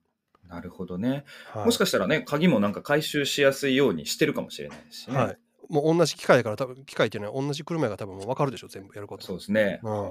[0.48, 1.24] なるほどね。
[1.52, 5.16] はい、もしかしたらね、鍵もなんか回収しやすいようにしてるかもしれないですしね。
[5.16, 5.38] はい。
[5.68, 9.26] もう同じ機械だから、多分機械っていうのは同じ車やから多分もう分かるでしょ、全部やること。
[9.26, 9.80] そうですね。
[9.82, 10.11] うん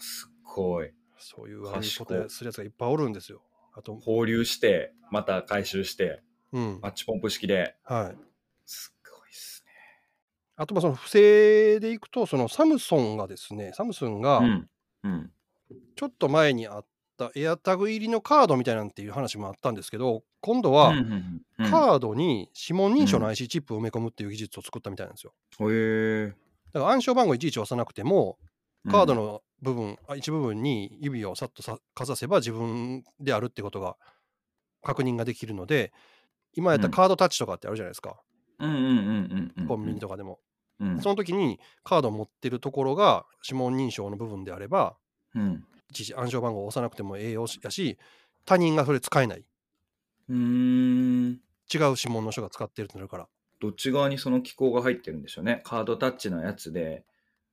[0.00, 0.92] すっごい。
[1.18, 3.42] そういう悪いことするやつがいっぱいおるんですよ。
[3.74, 6.22] あと、放流して、また回収して、
[6.52, 6.78] うん。
[6.80, 7.76] マッチポンプ式で。
[7.84, 8.18] はい。
[8.64, 9.64] すっごいっす
[10.56, 14.68] あと、まあその不正でいくと、そのサムソンがですね、サムスンがね。
[15.04, 15.10] うん。
[15.10, 15.32] うん。
[15.96, 16.86] ちょっと前にあっ
[17.18, 25.34] たエアタグ入りのカードみたいなんていう話もあったんですけど、今度はうんうんうんカードに指紋認証の IC チップを埋め込むっていう技術を作ったみたいなんですよ。
[25.68, 26.34] へえ。
[26.72, 28.38] だから暗証番号いちいち押さなくても、
[28.88, 29.22] カードの。
[29.22, 33.96] の部分、あ一部分に指をさっとさかざせば自分であるってことが
[34.82, 35.92] 確認ができるので、
[36.54, 38.20] 今やったらカードタッチとかってあるじゃないですか、
[38.58, 39.66] うんうんうんうんうん。
[39.66, 40.38] コンビニとかでも。
[40.80, 41.00] うん。
[41.00, 44.96] その時にカードを持ってるところが指紋認証の部分であれば、
[45.34, 45.64] うん。
[46.16, 47.98] 暗証番号を押さなくてもええよやし、
[48.44, 49.44] 他人がそれ使えない。
[50.28, 51.40] うーん。
[51.72, 53.28] 違う指紋の人が使ってるってなるから。
[53.60, 55.62] どっち側にその機構が入ってるんでしょうね。
[55.64, 57.04] カードタッチのやつで、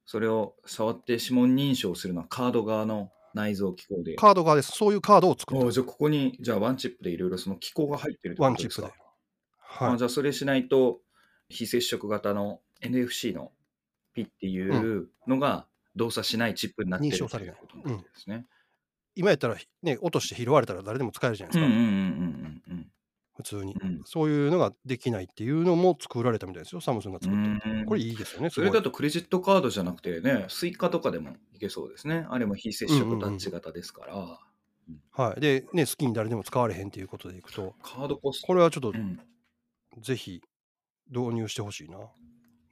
[0.05, 4.15] それを触って指紋認証するのはカード側の内蔵機構で。
[4.15, 4.71] カード側です。
[4.71, 5.65] そういうカードを作った。
[5.65, 9.05] おじゃあここに、じゃあワンチップでいろいろその機構が入ってるってことですかワンチップで。
[9.57, 10.03] はいあじ。
[10.03, 11.01] ゃあそれしないと
[11.49, 13.51] 非接触型の NFC の
[14.13, 18.45] ピっていうのが動作しないチップになってるということなんですね。
[19.15, 21.65] 今やったら、ね、落として拾われたら誰でも使えるじゃないですか。
[21.65, 22.91] うんうんうんうんうん
[23.36, 23.75] 普通に。
[23.79, 26.79] うんそういうのができないっていうのも作られたみたいですよ。
[26.79, 27.69] サムスンがう作った。
[27.69, 27.86] ん。
[27.86, 28.49] これいいですよね。
[28.49, 28.84] それだと。
[28.84, 32.25] とクレジットカードじゃなくてね、スイカとかでもいけそうですね。
[32.29, 34.39] あれも非接触タッチ型ですから。
[35.12, 35.41] はい。
[35.41, 38.47] で、ね、好きに誰でも使われへんっていうことでいくと、カードコスト。
[38.47, 39.19] これはちょっとうん、
[39.99, 40.41] ぜひ
[41.10, 41.97] 導入してほしいな。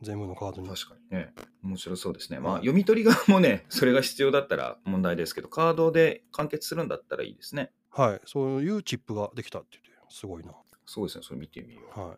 [0.04, 0.68] 全部のカードに。
[0.68, 1.34] 確かにね。
[1.64, 2.40] 面白そうですね。
[2.40, 7.72] まあ、はい読み取り側もね、 それが必要だったら問題ですけど、カードで完結するんだったらいいですね。
[7.90, 8.22] はい。
[8.26, 10.54] そういうチップができたって言って、すごいな。
[10.86, 12.00] そうですね、それ見てみよう。
[12.00, 12.18] は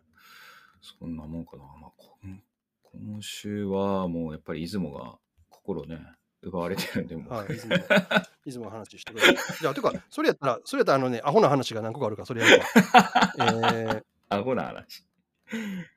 [0.80, 1.64] そんなもんかな。
[1.80, 1.90] まあ、
[2.82, 5.18] 今週はもうやっぱり出雲が
[5.48, 6.00] 心ね、
[6.42, 7.26] 奪われてるんで、もい。
[7.26, 7.30] う。
[7.30, 7.48] はい。
[7.48, 7.74] 出雲、
[8.44, 9.36] 出雲の話してくれ。
[9.60, 12.66] じゃあ、てか、それやったら、それやったら、あのね、アホな話が何個かあるから、それやるわ。
[13.74, 15.04] えー、アホな話。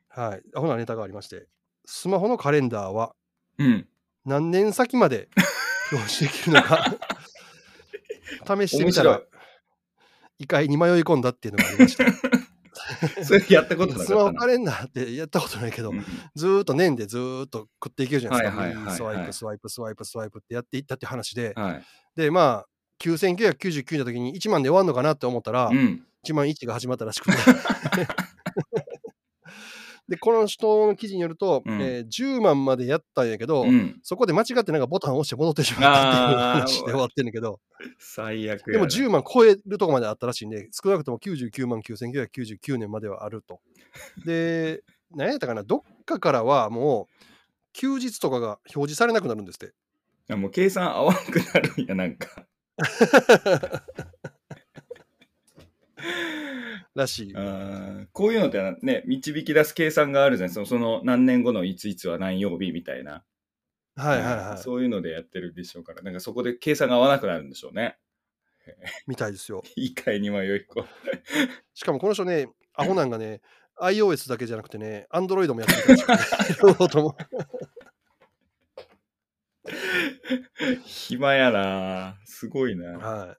[0.10, 0.42] はい。
[0.56, 1.48] アホなネタがありまして、
[1.92, 3.16] スマホのカレンダーは
[3.58, 3.88] うん。
[4.24, 5.28] 何年先まで
[5.92, 6.86] 表示できるのか
[8.46, 9.28] 試してみたら面白い。
[10.38, 12.06] 異界に迷い込んだっていうのがありました。
[13.26, 14.40] それやったことなスマホかったな。
[14.40, 18.62] カレンダーってやったことないけど、うんずーっと年でずーっと食っていけるじゃないですか。
[18.62, 21.84] はいはいはいはいスワイプ、スワイプ、スワイプ、スワイプってやっていったって話で、はい。
[22.16, 22.66] で、まあ、
[23.02, 26.06] 9999の時に1万で終わるのかなって思ったら、うん。
[26.24, 27.38] 1万1が始まったらしくて。
[30.10, 34.00] で、この人の記事によると、うんえー10万までやったんやけど、うん。
[34.02, 37.60] そこで間違ってなんかボタンを押して戻ってしまったっていう話で終わってんだけど、
[38.00, 43.62] 最悪でも10万超えるとこまであったらしいんで、少なくとも99万9999年まではあると。
[44.26, 44.84] で、
[45.16, 47.26] 何やったかな、どっかからはもう、
[47.74, 50.36] 休日とかが表示されなくなるんですって。
[50.36, 52.48] もう計算合わなくなるんや、なんか。
[56.96, 57.34] らしい。
[58.12, 60.66] こういうのってね、導き出す計算があるじゃないですか。
[60.66, 63.24] その何年後のいついつは何曜日みたいな。
[63.96, 64.58] はいはいはい。
[64.58, 67.98] そういうのでやってるでしょうから、なんかそこで計算が合わなくなるんでしょうね。
[69.08, 69.64] みたいですよ。
[69.76, 70.66] いいかいに迷い。
[71.74, 73.42] しかもこの人ね、アホなんがね、
[73.82, 76.14] iOS だけじゃなくてね、Android もやってるらしくて。
[80.84, 82.98] 暇やなすごいな。
[82.98, 83.38] はい。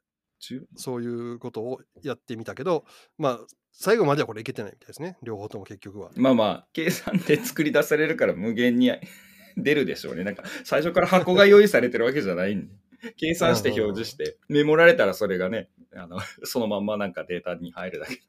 [0.76, 2.84] そういうことをやってみたけど、
[3.18, 3.40] まあ、
[3.72, 5.16] 最後まではこれいけてないみたいですね。
[5.22, 6.10] 両方とも結局は。
[6.16, 8.90] まあまあ、計算で作り出されるから無限に
[9.56, 10.24] 出るでしょうね。
[10.24, 12.74] なんか最初から箱が用意されてるわけじゃないんで。
[13.16, 18.20] 計算して表示して、メモられたらそれがね、あの そのまんまなんかデータに入るだけ。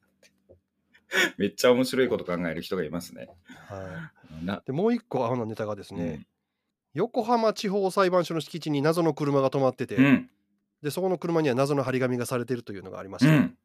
[1.38, 3.28] めっちゃ面白いこと考える人がいますね。
[3.67, 4.12] は
[4.43, 6.28] な、い、でもう一個アホなネタがですね、うん
[6.93, 10.30] 横浜地方裁判所の敷地に謎の車が止まってて、うん。
[10.81, 13.57] でそこの車には謎の張り紙がされてるというのがありまして、うん。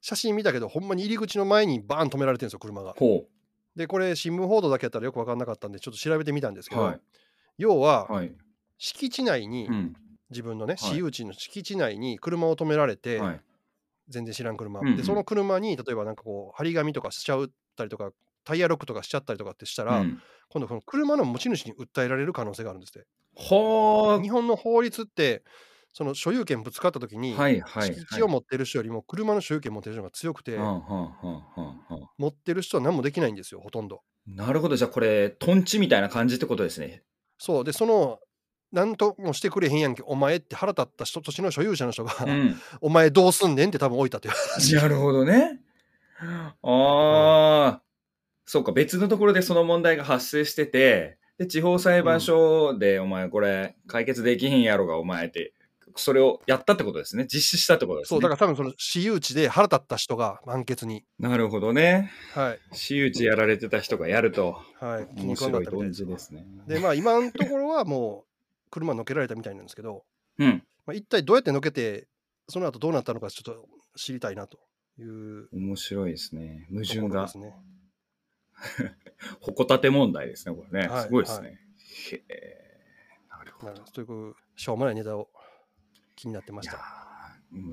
[0.00, 2.94] 写真見たけどほんまに入り口の前にバーン止められてるんですよ車が。
[2.96, 3.24] ほ
[3.76, 6.70] でこれ新聞報道だけやったらよく分かんなかったんでちょっと調べてみたんですう。
[6.70, 7.00] けど、はい。
[7.58, 8.32] 要ははい。
[8.78, 9.94] 敷地内に、うん。
[10.30, 13.40] 自分のねはい私有地の敷地内に車を止められて、はい。
[14.08, 18.10] 全然知らん車、うんうんでその車に例えばなんかこう張り紙とかしちゃったりとか
[18.44, 23.06] タイヤロックとかしちゃったりとかってしたら、うん今度この車の持ち主に訴えられる可能性があるんですって。
[23.36, 25.42] は日本の法律って
[25.98, 27.18] その所有権ぶつかった時あ。
[27.18, 27.92] に、はいはいはい。
[27.92, 30.80] 敷地を持ってる人よりも車の所有権持ってる人が強くて、はあは
[31.58, 34.02] あは持ってる人は何もできないんですよほとんど。
[34.24, 34.76] なるほど。
[34.76, 37.02] じゃあこれ、トンチみたいな感じってことですね。
[37.36, 38.20] そうでその
[38.70, 42.54] 何ともしてくれへんやんけお前って腹立った人土地の所有者の人が、うん。
[42.80, 44.76] お前どうすんねんって多分置いたという話。
[44.76, 45.60] なるほどね。
[46.22, 47.82] ああ、
[48.46, 55.54] そうか、別のところでその問題が発生してて、で、地方裁判所で、お前これ解決できへんやろが、お前って、
[56.00, 57.24] それをやったってことですね。
[57.24, 58.16] 実施したってことですね。
[58.16, 62.10] そうだから多分その私有地で腹立った人が判決に、なるほどね。
[62.32, 66.44] はい私有地やられてた人がやると、はい、気面白い論じですね。
[66.66, 70.04] でまあ今のところはもう車乗っけられたみたいなんですけど、
[70.38, 70.62] うん。
[70.86, 72.08] まあ、一体どうやって乗っけて
[72.48, 74.58] その後どうなったのかちょっと知りたいなと
[74.98, 76.66] いう面白いですね。
[76.70, 77.54] 矛と盾がですね。
[79.40, 80.88] ほこたて問題ですね、これね。
[80.88, 81.58] はいすごいですね。
[82.10, 82.68] へえ
[83.30, 83.66] なるほど。
[83.66, 85.28] なるほどというしょうもないネタを
[86.18, 86.72] 気になってました。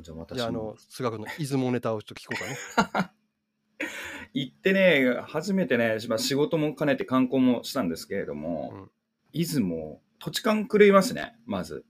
[0.01, 3.11] じゃあ私あの菅君の出雲ネタをちょっと聞こうかね。
[4.33, 8.91] 行ってね、初めてね、まあ仕事も兼ねて観光もしたんですけれども、うん
[9.33, 11.85] 出雲、土地勘狂いますね、まず。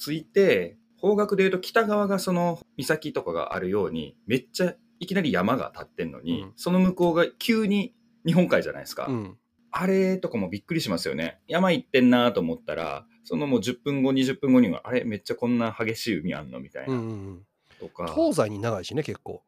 [0.00, 7.94] 着いて、方角で言うと北側がその岬とかがあるように、めっちゃいきなり山が立ってんのに、うんその向こうが急に
[8.26, 9.06] 日本海じゃないですか。
[9.06, 9.38] うん
[9.80, 11.38] あれとかもびっくりしますよね。
[11.46, 17.46] 山行ってんなと思ったら、そのもう10分後、20分後には、あれめっちゃこんな激しい海あんのみたいな、うんうんうん、
[17.78, 18.12] とか。
[18.12, 19.44] 東西に長いしね結構。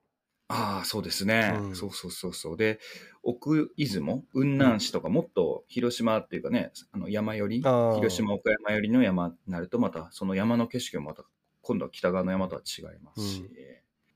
[0.46, 1.74] ああ、そうですね、うん。
[1.74, 2.56] そうそうそうそう。
[2.56, 2.78] で、
[3.24, 11.24] 奥出雲、雲南市とか、もっと広島っていうかね、あの山寄り、広島、岡山寄りの山になると、またその山の景色もまた、
[11.62, 13.50] 今度は北側の山とは違いますし、うん。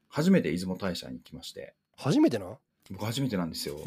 [0.09, 2.59] 初めて出雲大社に行きまして、初めてな？
[2.91, 3.79] 僕初めてなんですよ。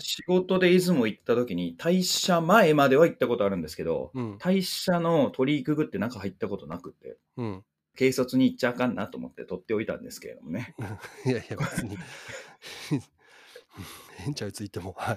[0.00, 7.64] 仕事で出雲行った時に、大社前までは行ったことあるんですけど、うん大社の鳥居くぐって中入ったことなくて、うん。
[7.98, 10.74] 軽率に行っちゃあかんなと思って取っておいたんですけれどもね。
[11.26, 11.98] いやいや別に。
[14.18, 14.94] 変ちゃうついても。
[14.96, 15.16] はい。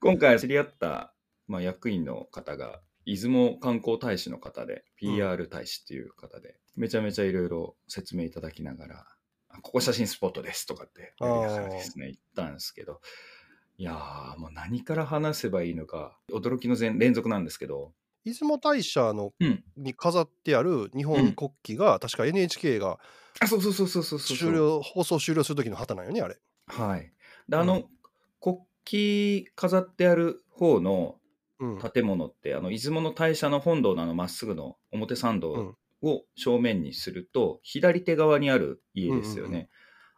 [0.00, 1.14] 今回知り合った、
[1.48, 9.16] まあ、役員の方が出雲観光大使の方で PR 大使っていう方で、めちゃめちゃいろいろ説明いただきながらあ
[9.60, 13.00] ここ写真スポットですとかってやりながらですね言ったんですけど。
[13.78, 17.92] いやーもう何から話せばいいのか驚きの全連続なんですけど。
[18.24, 19.64] 出雲大社のうん。
[19.76, 22.98] に飾ってある日本国旗が、確か NHK が
[23.40, 24.36] あそうそうそうそうそうそう。
[24.36, 26.38] 終了放送終了する時の旗なんよねあれ。
[26.66, 27.12] はい。
[27.48, 27.86] であの、うん。
[28.40, 28.58] 国
[29.44, 31.16] 旗飾ってある方の
[31.58, 31.78] うん。
[31.78, 39.68] 建物ってあの出雲の大社の本堂のあのまっすぐの表参道うんを正面にすると、左手側にある家ですよね、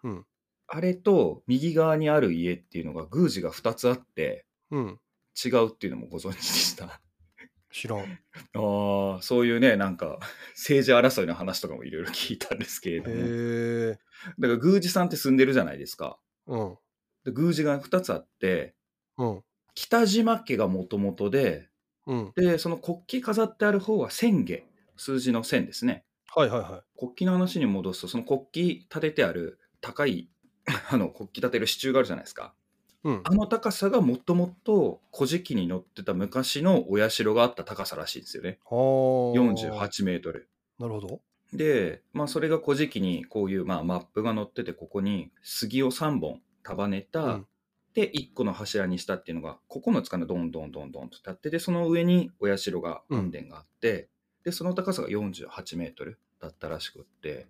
[0.02, 0.26] うんうんうん
[0.66, 5.00] あれと右側にある家っていうのが宮司が2つあってうん。
[5.44, 7.00] 違うっていうのもご存知でしたあ
[7.72, 8.18] 知らん。
[8.54, 10.18] ーそういうねなんか
[10.50, 13.98] 政治争いの話とかもいろいろ聞いたんですけれどもへえ。
[14.38, 16.78] だから宮司さんって住んでるじゃないですかうん。
[17.24, 18.74] で宮司が2つあって
[19.18, 19.44] うん。
[19.74, 21.68] 北島家がもともとで
[22.06, 22.32] うん。
[22.36, 24.66] でその国旗飾ってある方は千家
[24.96, 26.04] 数字の千ですね
[26.34, 30.28] はいはいは国旗の話に戻すとその国旗立ててある高い
[30.90, 32.54] あの国旗立てる支柱があるじゃないですか
[33.04, 33.08] い。
[33.08, 33.20] うん。
[33.22, 38.78] あの高さがもともと古事記に載ってた昔のお社があった高さらしいんですよねはあ。
[39.38, 41.20] 48メートルなるほど。
[41.52, 47.46] で、まあ、それが古事記にこういう、まあ、マップが載っててここに杉を3本束ねた、うん
[47.94, 54.08] で1個の柱にしたっていうのが9つかなどんどんどんどんと立ってでその上にお社が本殿があって、
[54.44, 57.46] でその高さが48メートルだったらしくって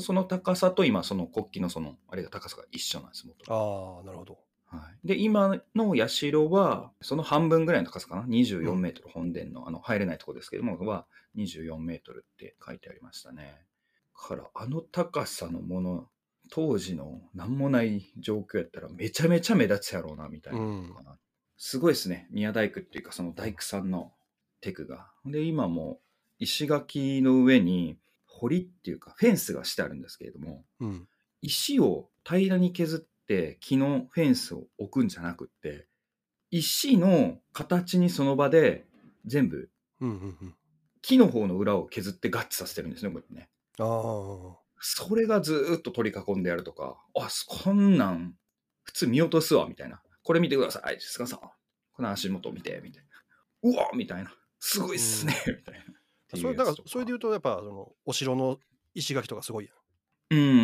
[0.00, 3.98] その高さと今その国旗のそのあれが高さが一緒なんです元々。
[3.98, 4.38] ああ、なるほど。
[4.66, 13.62] はい、で今の社はその半分ぐらいの高さかな？24メートル本殿のあの入れないところですけどもは24メートルって書いてありましたね。
[14.16, 16.08] からあの高さのもの
[16.50, 20.60] 当時の何もない状況やったらめちゃめちゃ目立つやろうなみたいな。
[20.60, 21.18] のかな、
[21.56, 22.26] すごいですね。
[22.30, 24.12] 宮大工っていうかその大工さんの
[24.60, 25.10] テクが。
[25.24, 26.00] で今も
[26.38, 31.08] 石垣の上に堀っていうかフェンスがしてあるんですけれどもうん。
[31.42, 35.86] 石を平らに削って木のフェンスを置くんじゃなくって
[36.50, 38.84] 石の形にその場で
[39.26, 39.70] 全部
[40.00, 40.54] うんうんうん。
[41.02, 43.48] 木の方の裏を削って合致させてるんですねこれね。
[43.78, 44.58] ああ。
[44.80, 48.34] それがずーっと取り囲んでやるとかあこんなん
[48.82, 50.00] 普通見落とすわみたいな。
[50.22, 51.38] これ見てください菅さん。
[51.38, 53.04] この足元見てみたい
[53.62, 53.70] な。
[53.70, 54.34] うわみたいな。
[54.58, 55.84] すごいっすね、みたいな
[56.28, 58.58] それだからそれでう言うとやっぱそのお城の
[58.94, 59.74] 石垣とかすごいやん。
[60.30, 60.58] うんうんう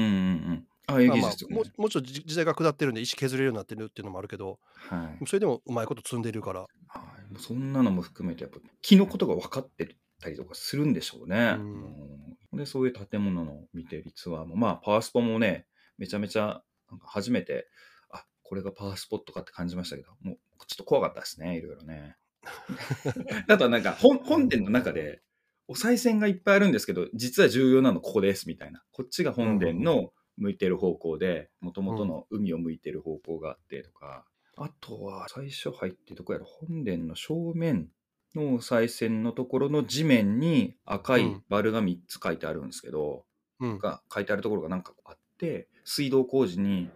[0.54, 5.26] んあ、あまあ技術とかねもうもうちょっと時時代が下ってるんで石削れるようになってるっていうのもあるけどはい。
[5.26, 11.56] それでもうまいこと積んでるからはい、そんなのも含めてやっぱ木のことが分かってたりとかするんでしょうね。
[11.58, 15.66] うんうんでそういう建物の見てるツアーもまあパワースポもね
[15.98, 17.68] めちゃめちゃなんか初めて
[18.10, 20.36] あこれがパワースポットかって感じましたけどもう
[20.66, 22.16] ちょっと怖かったですねいろいろね。
[23.46, 25.22] あとはなんか本本殿の中で
[25.70, 28.82] お賽銭がいっぱいあるんですけど実は重要なのここですみたいな。
[28.90, 34.24] こっちが本殿の向いてる方向でもともとの海を向いてる方向があってとか、
[34.56, 37.86] あとは最初入ってどこやら本殿の正面
[38.34, 43.24] のお賽銭のところの地面に赤いバルが3つ書いてあるんですけど、
[43.60, 43.78] うん。
[43.78, 46.90] が書いてあるところがなんかあって水道工事に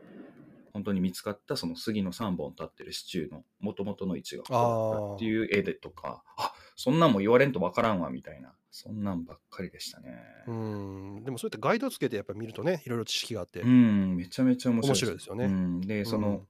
[0.73, 10.21] 本当に見つかったその杉の3本立ってる支柱の元々の位置がここだったっていう絵でとかあそんなんも言われんとわからんわみたいなそんなんばっかりでしたね。
[10.49, 11.25] うん。
[11.25, 15.45] でもそうやってガイドつけてやっぱ見るとねいろいろ知識があって、うんめちゃめちゃ面白い面白いですよね。
[15.45, 16.45] うん、でその、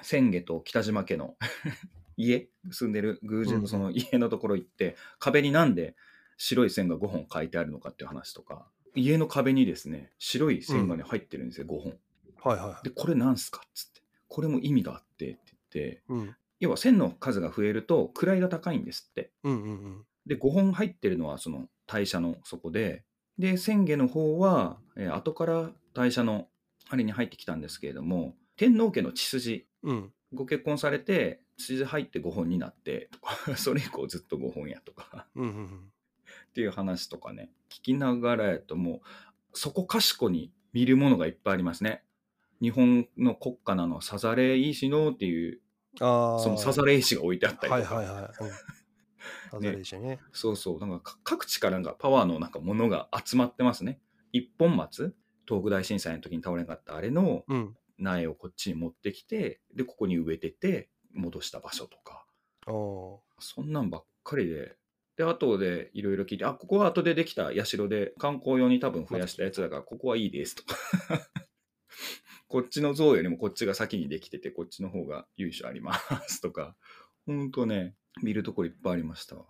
[0.00, 1.36] 千家と北島家の
[2.16, 5.94] 家住んでる宮司のその家のところ行って、壁になんで
[6.38, 11.98] 白い線が5本書いてあるのかっていう話とか家の壁にですね白い線がね入ってるんですよ、5本。
[12.44, 12.84] はいはい。
[12.88, 14.00] でこれなんすかっつって。
[14.28, 15.40] これも意味があってって
[15.74, 16.36] 言ってうん。
[16.60, 19.32] 要は線の数が増えると位が高いんですって。
[19.42, 23.02] うんうんうんで5本入ってるのはその代謝の底で
[23.38, 26.48] で千家の方は、えー後から代謝の
[26.90, 30.12] あれに入ってきたんですけれども天皇家の血筋うん。
[30.34, 35.64] ご結婚されて血筋入って5本になってとか それ以降ずっと5本やとかうんうんうん。
[35.66, 39.00] っていう話とかね聞きながらやともう
[39.54, 42.04] そこかしこに見るものがいっぱいありますね。
[42.60, 45.60] 日本の国家なのサザレイ石のっていう
[45.98, 48.50] そのサザレ石が置いてあったりとか、はいはいはい、うん、
[49.58, 50.18] ね。
[50.32, 50.78] そうそう。
[50.78, 54.00] なんかか各地からなんかパワーのなんかものが集まってますね。
[54.32, 55.14] 一本松
[55.46, 57.76] 東北大震災の時に倒れなかったあれのうん。
[57.98, 62.24] 苗をこっちに持ってきてでここに植えてて戻した場所とか。
[62.66, 64.76] おそんなんばっかりで。
[65.16, 70.62] で後でいろいろ聞いてあここは後でできた社で観光用に多分増やしたやつだからここはいいですと。
[70.62, 70.76] か
[72.46, 75.94] こっちの像よりもこっちが先にできててこっちの方が由緒ありま
[76.28, 76.76] すとか。
[77.26, 79.44] ほんとね見るところいっぱいありましたわ。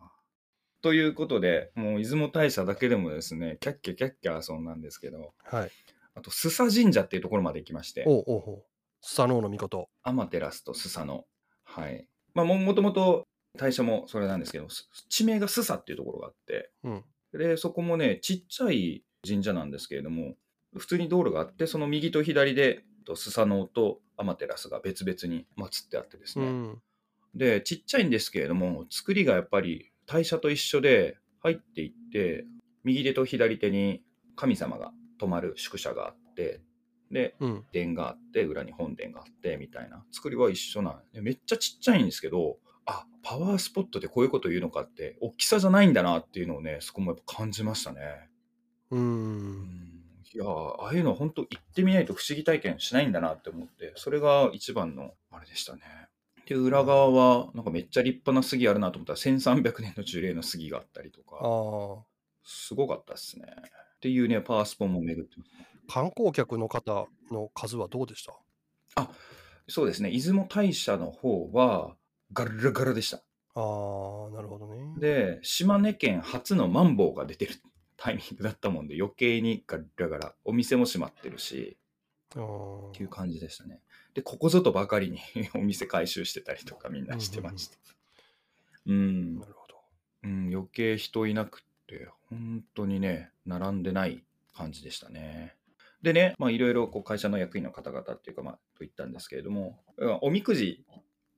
[0.80, 5.70] ということでもう出雲大社だけでもですねキャッキャキャッキャ遊んだんですけどはい
[6.14, 8.62] あと須佐神社っていうところまで行きましておうおうおう
[9.00, 11.24] スサノオノミコトアマテラスとスサの。
[11.64, 12.06] はい。
[12.34, 20.34] まあも、もともと大社もそれなんですけど、す地名がスサっていうところがあって、うんで、そこもね、ちっちゃい神社なんですけれども、
[20.76, 26.46] 普通に道路があって、その右と左で、とスサノオとアマテラスが別々に祀ってあってですね。
[26.46, 26.82] うん
[27.34, 32.44] で、ちっちゃいんですけれども、作りがやっぱり大社と一緒で入っていって、
[32.84, 34.02] 右手と左手に
[34.36, 36.60] 神様が泊まる宿舎があって、
[37.10, 48.28] で、うん殿があって裏に本殿があってみたいな作りは一緒なんでめっちゃちっちゃいんですけどあパワースポットでこういうこと言うのかって大きさじゃないんだなっていうのをねそこもやっぱ感じましたね。
[48.90, 50.02] ううんん
[50.34, 55.82] いやーああいうの本当行ってみないと不思議体験しないんだなって思ってそれが一番のあれでしたね。
[56.48, 61.98] で裏側はなんかめっちゃ立派な杉あるなと思ったら1300年の樹齢の杉があったりとあかー
[62.42, 63.44] すごかったですね。
[63.46, 65.50] っていうねパワースポンも巡ってます。
[65.88, 68.24] 観光客の方の数はどうでし
[68.94, 69.10] た？
[69.68, 71.94] そうですね、出雲大社の方は
[72.32, 73.22] ガラガラでした。
[73.54, 77.54] あーなるほどねで、島根県初のマンボウが出てる
[77.98, 81.76] タイミングだったもんで、余計にガラガラ、お店も閉まってるし、
[82.30, 83.82] っていう感じでしたね。
[84.14, 85.20] で、ここぞとばかりに
[85.54, 87.78] お店回収してたりとかみんなしてました。
[88.86, 89.80] うんな、るほど
[90.24, 95.54] うん、余計人いなくって、本当にね、並んでない感じでしたね。
[96.02, 100.84] でね、まあ、いろいろこう会社の役員の方々っていうか、まあ、と言ったんですけれども、うんおみくじ、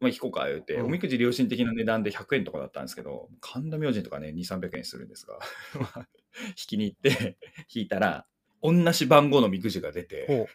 [0.00, 5.38] まあ、引こうか言うて、うんおみくじ良心的な値段で100円とかだったんですけど、神田明神とかね、2、300円するんですが、
[5.80, 6.08] まあ
[6.48, 7.38] 引きに行って、
[7.72, 8.26] 引いたら、
[8.62, 10.48] 同じ番号のみくじが出て、ほ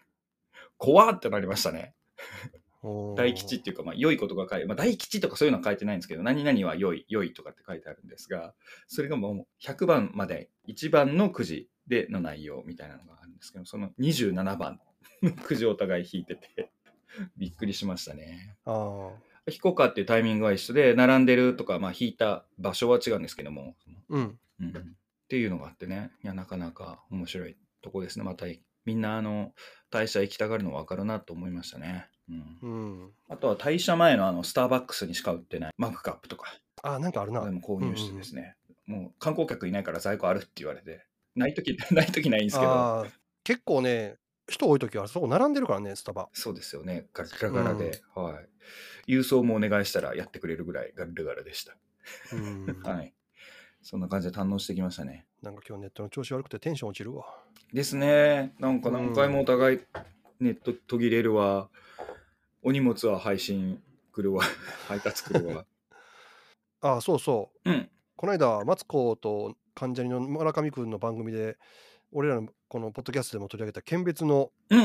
[0.77, 1.95] 怖ってなりましたね。
[3.15, 8.53] 大吉っていうか、まあ、良いことが書いて、まあ、大吉とかそういうのは書いてないんですけど、何々は良い、良いとかって書いてあるんですが、
[8.87, 14.79] それがもう100番まで、1番のくじでの内容みたいなのがあるんですけど、その27番
[15.23, 16.69] のくじをお互い引いてて、
[17.37, 18.55] びっくりしましたね。
[18.65, 19.11] あー
[19.51, 23.75] 引こうかっていうタイミングは一緒で、並んでるとか、まあ、引いた場所は違うんですけども、
[24.09, 24.71] うんうん、っ
[25.27, 28.25] ていうのがあってね、いや、なかなか面白いとこですね。
[28.25, 28.47] また、
[28.85, 29.53] みんな、あの、
[29.91, 32.09] 大社行きたがるの分かるなと思いましたね。
[32.29, 36.53] うんうんあとは退社前のあのスターバックスにしか売ってないマグカップとか、
[36.83, 38.55] あなんかあるなでも購入してですね、
[38.85, 41.05] もう観光客いないから在庫あるって言われて、
[41.35, 43.07] ないとき、 ないときないんですけど、
[43.43, 44.17] 結構ね
[44.47, 46.29] 人多い時はそこ並んでるからね、スタバ。
[46.33, 47.07] そうですよね。
[47.13, 48.39] ガラガラで、は
[49.07, 49.11] い。
[49.11, 51.75] 郵送もお願いしたらやってくれるぐらいガラガラでした。
[52.33, 52.65] うん。
[52.83, 53.13] はい。
[53.81, 55.25] そんな感じで堪能してきましたね。
[55.41, 57.25] なんか今日ネットの調子悪くてテンション落ちるわ。
[57.73, 58.53] ですね。
[58.59, 59.79] なんか何回もお互い
[60.39, 61.69] ネット途切れるわ。
[62.65, 63.79] お荷物は配信
[64.11, 64.43] 来るわ。
[64.89, 65.65] 配達来るわ。
[66.81, 67.69] あ あ、そうそう。
[67.69, 67.89] うん。
[68.15, 71.57] この間、マツコと関ジャニの村上くんの番組で、
[72.11, 74.81] 俺らのこのポッドキャストでも取り上げた県別のうん。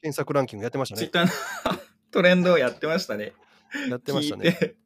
[0.00, 1.00] 検索ランキングやってましたね。
[1.00, 3.34] ツイッターの トレンドをやってましたね。
[3.90, 4.76] やってましたね。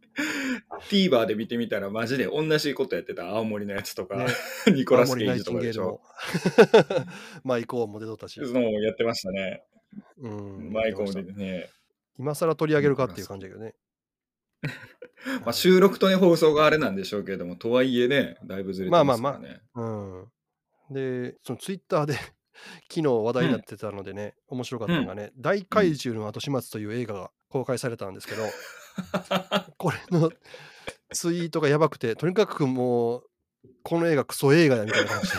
[0.91, 4.27] 聞いて TVer で見てみたらマジで同じことやってた青森のやつとか、ね
[4.67, 7.07] ニコラス・ケイジとかでしょンゲールも。
[7.45, 8.41] マイコーンも出とったし。
[8.41, 9.63] のもやってましたね。
[10.19, 11.71] うん、マイコンでね。
[12.19, 13.75] 今更取り上げるかっていう感じだけどね。
[15.45, 19.61] まあ、収録とね、放送があれなんでしょうけれども、とはいえね、だいぶずれてますからね。
[19.75, 20.33] うん。
[20.91, 22.15] で、そのツイッターで
[22.91, 28.45] 昨日話題になってたのでね、面白かったのがね、大怪獣の後始末という映画が公開されたんですけど、
[29.79, 30.31] これの
[31.13, 33.25] ツイートがやばくて、とにかくもう、
[33.83, 35.37] この映画クソ映画やみたいな感じで、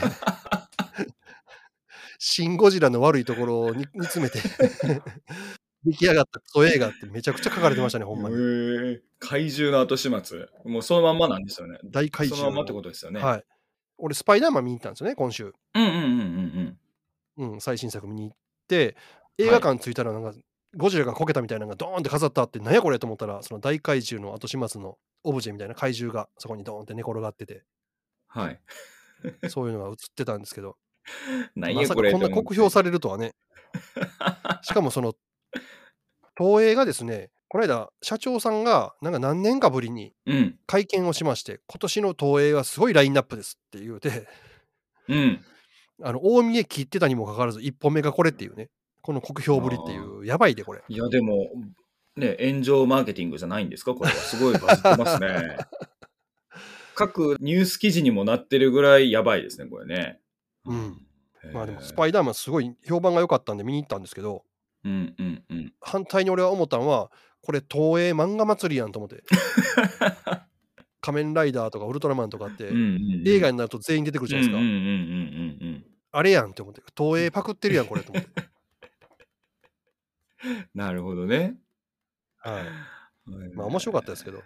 [2.19, 4.39] シン・ゴジラの悪いところを煮煮詰めて、
[5.85, 8.35] 出来上がったクソ映画ってめちゃくちゃ書かれてましたね、ほんまに。
[9.19, 10.47] 怪獣の後始末。
[10.65, 11.79] もうそのまんまなんですよね。
[11.83, 12.35] 大怪獣の。
[12.37, 13.21] そのまんまってことですよね。
[13.21, 13.43] はい。
[13.97, 15.53] 俺、スパイダーマン見に行ったんですよね、今週。
[15.75, 16.77] うんうんうんうん
[17.37, 17.53] うん。
[17.53, 18.95] うん、最新作見に行って、
[19.37, 20.33] 映画館着いたらなんか、
[20.75, 27.63] ゴジラがこけたみたいなのがドーンって飾ったって、なんやこれと思ったら、その大怪獣の後始末のオブジェみたいな怪獣がそこにドーンって寝転がってて、
[28.27, 28.59] はい。
[29.49, 30.77] そういうのが映ってたんですけど、
[31.55, 33.35] 何まさかやこれと思ってこんな酷評されるとはね。
[34.63, 35.15] しかもその、
[36.37, 40.59] 東映がですね、この間、社長さんが、なんか何年かぶりにうん。
[40.65, 44.27] 会見をしまして、今年の東映はすごいラインナップですって言うて、
[45.07, 45.45] うん。
[46.01, 48.69] あの、大見え切ってたにもかかわらず、1本目がこれっていうね、
[49.01, 50.81] この酷評ぶりっていう、やばいで、これ。
[50.87, 51.51] いや、でも、
[52.15, 53.93] ね、炎上マーケティングじゃないんですか？
[53.93, 54.15] これは。
[54.15, 55.57] すごいバズってますね。
[56.95, 60.19] 各ニュース記事にもなってるぐらいやばいですね、これね。
[60.65, 61.07] うん。
[61.53, 61.93] まあでも、スイ。
[61.93, 64.43] パイダーマンすごい評判が良かったんで見に行ったんですけど、
[64.83, 65.73] うんうんうん。
[65.81, 67.11] 反対に俺は思ったのは、
[67.41, 69.23] これ東映漫画祭りやんと思って。
[71.01, 75.87] 仮面ライダーとかウルトラマンとかって、うんうんうん映画になると全員出てくるじゃないですか。
[76.11, 76.81] あれやんって思って。
[76.97, 78.29] 東映パクってるやん、これと思って。
[80.45, 80.67] うん。
[80.73, 81.55] なるほどね。
[82.37, 82.63] はい。
[83.55, 84.43] まあ面白かったですけど。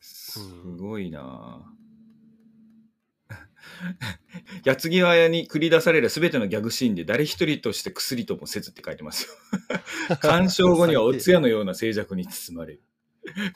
[0.00, 0.40] す
[0.78, 1.81] ごいなぁ
[4.64, 9.28] 矢継ぎ早に繰り出されるすべてのギャグシーンで誰一人として薬ともせずって書いてます
[10.10, 10.16] よ。
[10.20, 12.82] 鑑賞後にはお通夜のような静寂に包まれる。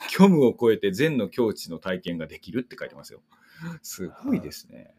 [0.09, 3.21] 虚無を超えて善の境地の体験ができるって書いてますよ。
[3.81, 4.93] すごいですね。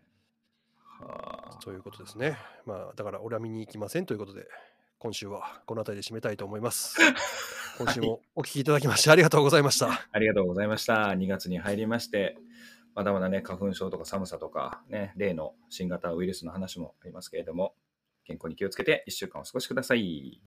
[1.01, 2.37] はあ、ということですね。
[2.67, 4.47] まあ、だから俺は見に行きませんということで、
[4.99, 6.97] 今週はこの辺りで締めたいと思います。
[7.79, 10.09] 今週もお聞きいただきましてありがとうございました。
[10.11, 11.11] ありがとうございました。
[11.11, 12.37] 2月に入りまして、
[12.99, 17.77] まだまだね、花粉症とか寒さとか、ね、例の新型ウイルスの話もありますけれども、
[18.25, 20.41] 健康に気をつけて1週間お過ごしください。